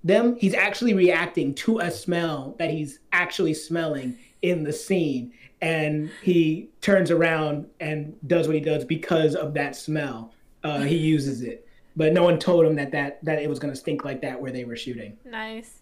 them, 0.03 0.35
he's 0.35 0.53
actually 0.53 0.93
reacting 0.93 1.55
to 1.55 1.79
a 1.79 1.89
smell 1.89 2.55
that 2.59 2.69
he's 2.69 2.99
actually 3.13 3.55
smelling 3.55 4.15
in 4.43 4.63
the 4.63 4.73
scene 4.73 5.33
and 5.65 6.11
he 6.21 6.69
turns 6.79 7.09
around 7.09 7.65
and 7.79 8.15
does 8.27 8.47
what 8.47 8.53
he 8.53 8.61
does 8.61 8.85
because 8.85 9.33
of 9.33 9.55
that 9.55 9.75
smell. 9.75 10.31
Uh, 10.63 10.81
he 10.81 10.95
uses 10.95 11.41
it, 11.41 11.67
but 11.95 12.13
no 12.13 12.23
one 12.23 12.37
told 12.37 12.65
him 12.65 12.75
that 12.75 12.91
that 12.91 13.23
that 13.23 13.41
it 13.41 13.49
was 13.49 13.57
going 13.57 13.73
to 13.73 13.79
stink 13.79 14.05
like 14.05 14.21
that 14.21 14.39
where 14.39 14.51
they 14.51 14.63
were 14.63 14.75
shooting. 14.75 15.17
Nice, 15.25 15.81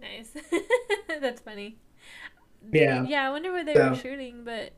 nice. 0.00 0.34
That's 1.20 1.40
funny. 1.40 1.76
Yeah. 2.72 3.04
Yeah, 3.04 3.28
I 3.28 3.30
wonder 3.30 3.52
where 3.52 3.64
they 3.64 3.74
so. 3.74 3.90
were 3.90 3.96
shooting, 3.96 4.44
but. 4.44 4.72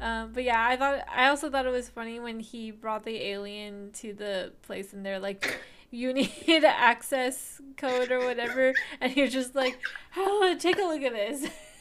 Um, 0.00 0.32
but 0.32 0.42
yeah, 0.42 0.66
I 0.66 0.76
thought 0.76 1.04
I 1.08 1.28
also 1.28 1.48
thought 1.48 1.64
it 1.64 1.70
was 1.70 1.88
funny 1.88 2.18
when 2.18 2.40
he 2.40 2.72
brought 2.72 3.04
the 3.04 3.22
alien 3.22 3.92
to 3.92 4.12
the 4.12 4.52
place 4.62 4.92
and 4.92 5.06
they're 5.06 5.20
like, 5.20 5.60
"You 5.92 6.12
need 6.46 6.64
access 6.64 7.60
code 7.76 8.10
or 8.10 8.18
whatever," 8.18 8.74
and 9.00 9.12
he's 9.12 9.32
just 9.32 9.54
like, 9.54 9.78
"Oh, 10.16 10.56
take 10.58 10.78
a 10.78 10.82
look 10.82 11.02
at 11.02 11.12
this." 11.12 11.48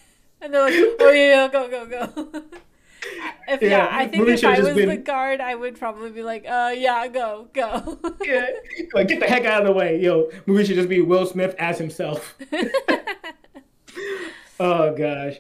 And 0.42 0.54
they're 0.54 0.62
like, 0.62 0.74
oh 1.00 1.12
yeah, 1.12 1.48
go 1.48 1.70
go 1.70 1.86
go. 1.86 2.28
if 3.48 3.62
yeah, 3.62 3.70
yeah 3.70 3.90
I 3.92 4.08
think 4.08 4.28
if 4.28 4.44
I 4.44 4.60
was 4.60 4.74
been... 4.74 4.90
the 4.90 4.98
guard, 4.98 5.40
I 5.40 5.54
would 5.54 5.78
probably 5.78 6.10
be 6.10 6.24
like, 6.24 6.46
uh, 6.48 6.74
yeah, 6.76 7.08
go 7.08 7.48
go. 7.54 8.00
yeah, 8.24 8.48
like 8.94 9.08
get 9.08 9.20
the 9.20 9.28
heck 9.28 9.46
out 9.46 9.62
of 9.62 9.68
the 9.68 9.74
way, 9.74 10.00
yo. 10.00 10.32
Movie 10.48 10.66
should 10.66 10.76
just 10.76 10.90
be 10.90 11.02
Will 11.02 11.28
Smith 11.28 11.54
as 11.60 11.78
himself. 11.78 12.36
oh 14.60 14.96
gosh, 14.96 15.36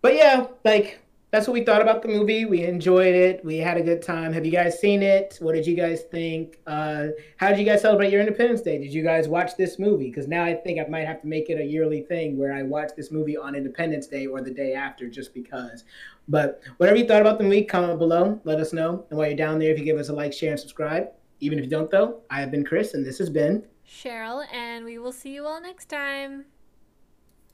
but 0.00 0.14
yeah, 0.14 0.46
like 0.64 1.03
that's 1.34 1.48
what 1.48 1.54
we 1.54 1.64
thought 1.64 1.82
about 1.82 2.00
the 2.00 2.06
movie. 2.06 2.44
We 2.44 2.62
enjoyed 2.62 3.12
it. 3.12 3.44
We 3.44 3.56
had 3.56 3.76
a 3.76 3.82
good 3.82 4.02
time. 4.02 4.32
Have 4.32 4.46
you 4.46 4.52
guys 4.52 4.78
seen 4.78 5.02
it? 5.02 5.36
What 5.40 5.56
did 5.56 5.66
you 5.66 5.74
guys 5.74 6.02
think? 6.02 6.60
Uh, 6.64 7.08
how 7.38 7.48
did 7.48 7.58
you 7.58 7.64
guys 7.64 7.80
celebrate 7.80 8.12
your 8.12 8.20
Independence 8.20 8.60
Day? 8.60 8.78
Did 8.78 8.94
you 8.94 9.02
guys 9.02 9.26
watch 9.26 9.56
this 9.56 9.80
movie? 9.80 10.10
Because 10.10 10.28
now 10.28 10.44
I 10.44 10.54
think 10.54 10.78
I 10.78 10.88
might 10.88 11.08
have 11.08 11.20
to 11.22 11.26
make 11.26 11.50
it 11.50 11.58
a 11.58 11.64
yearly 11.64 12.02
thing 12.02 12.38
where 12.38 12.52
I 12.52 12.62
watch 12.62 12.92
this 12.96 13.10
movie 13.10 13.36
on 13.36 13.56
Independence 13.56 14.06
Day 14.06 14.28
or 14.28 14.42
the 14.42 14.52
day 14.52 14.74
after 14.74 15.08
just 15.08 15.34
because. 15.34 15.82
But 16.28 16.60
whatever 16.76 16.98
you 16.98 17.04
thought 17.04 17.20
about 17.20 17.38
the 17.38 17.44
movie, 17.44 17.64
comment 17.64 17.98
below. 17.98 18.40
Let 18.44 18.60
us 18.60 18.72
know. 18.72 19.04
And 19.10 19.18
while 19.18 19.26
you're 19.26 19.36
down 19.36 19.58
there, 19.58 19.72
if 19.72 19.78
you 19.80 19.84
give 19.84 19.98
us 19.98 20.10
a 20.10 20.12
like, 20.12 20.32
share, 20.32 20.52
and 20.52 20.60
subscribe. 20.60 21.08
Even 21.40 21.58
if 21.58 21.64
you 21.64 21.70
don't, 21.72 21.90
though, 21.90 22.20
I 22.30 22.38
have 22.38 22.52
been 22.52 22.64
Chris, 22.64 22.94
and 22.94 23.04
this 23.04 23.18
has 23.18 23.28
been 23.28 23.64
Cheryl, 23.84 24.46
and 24.52 24.84
we 24.84 24.98
will 24.98 25.10
see 25.10 25.34
you 25.34 25.46
all 25.46 25.60
next 25.60 25.86
time. 25.86 26.44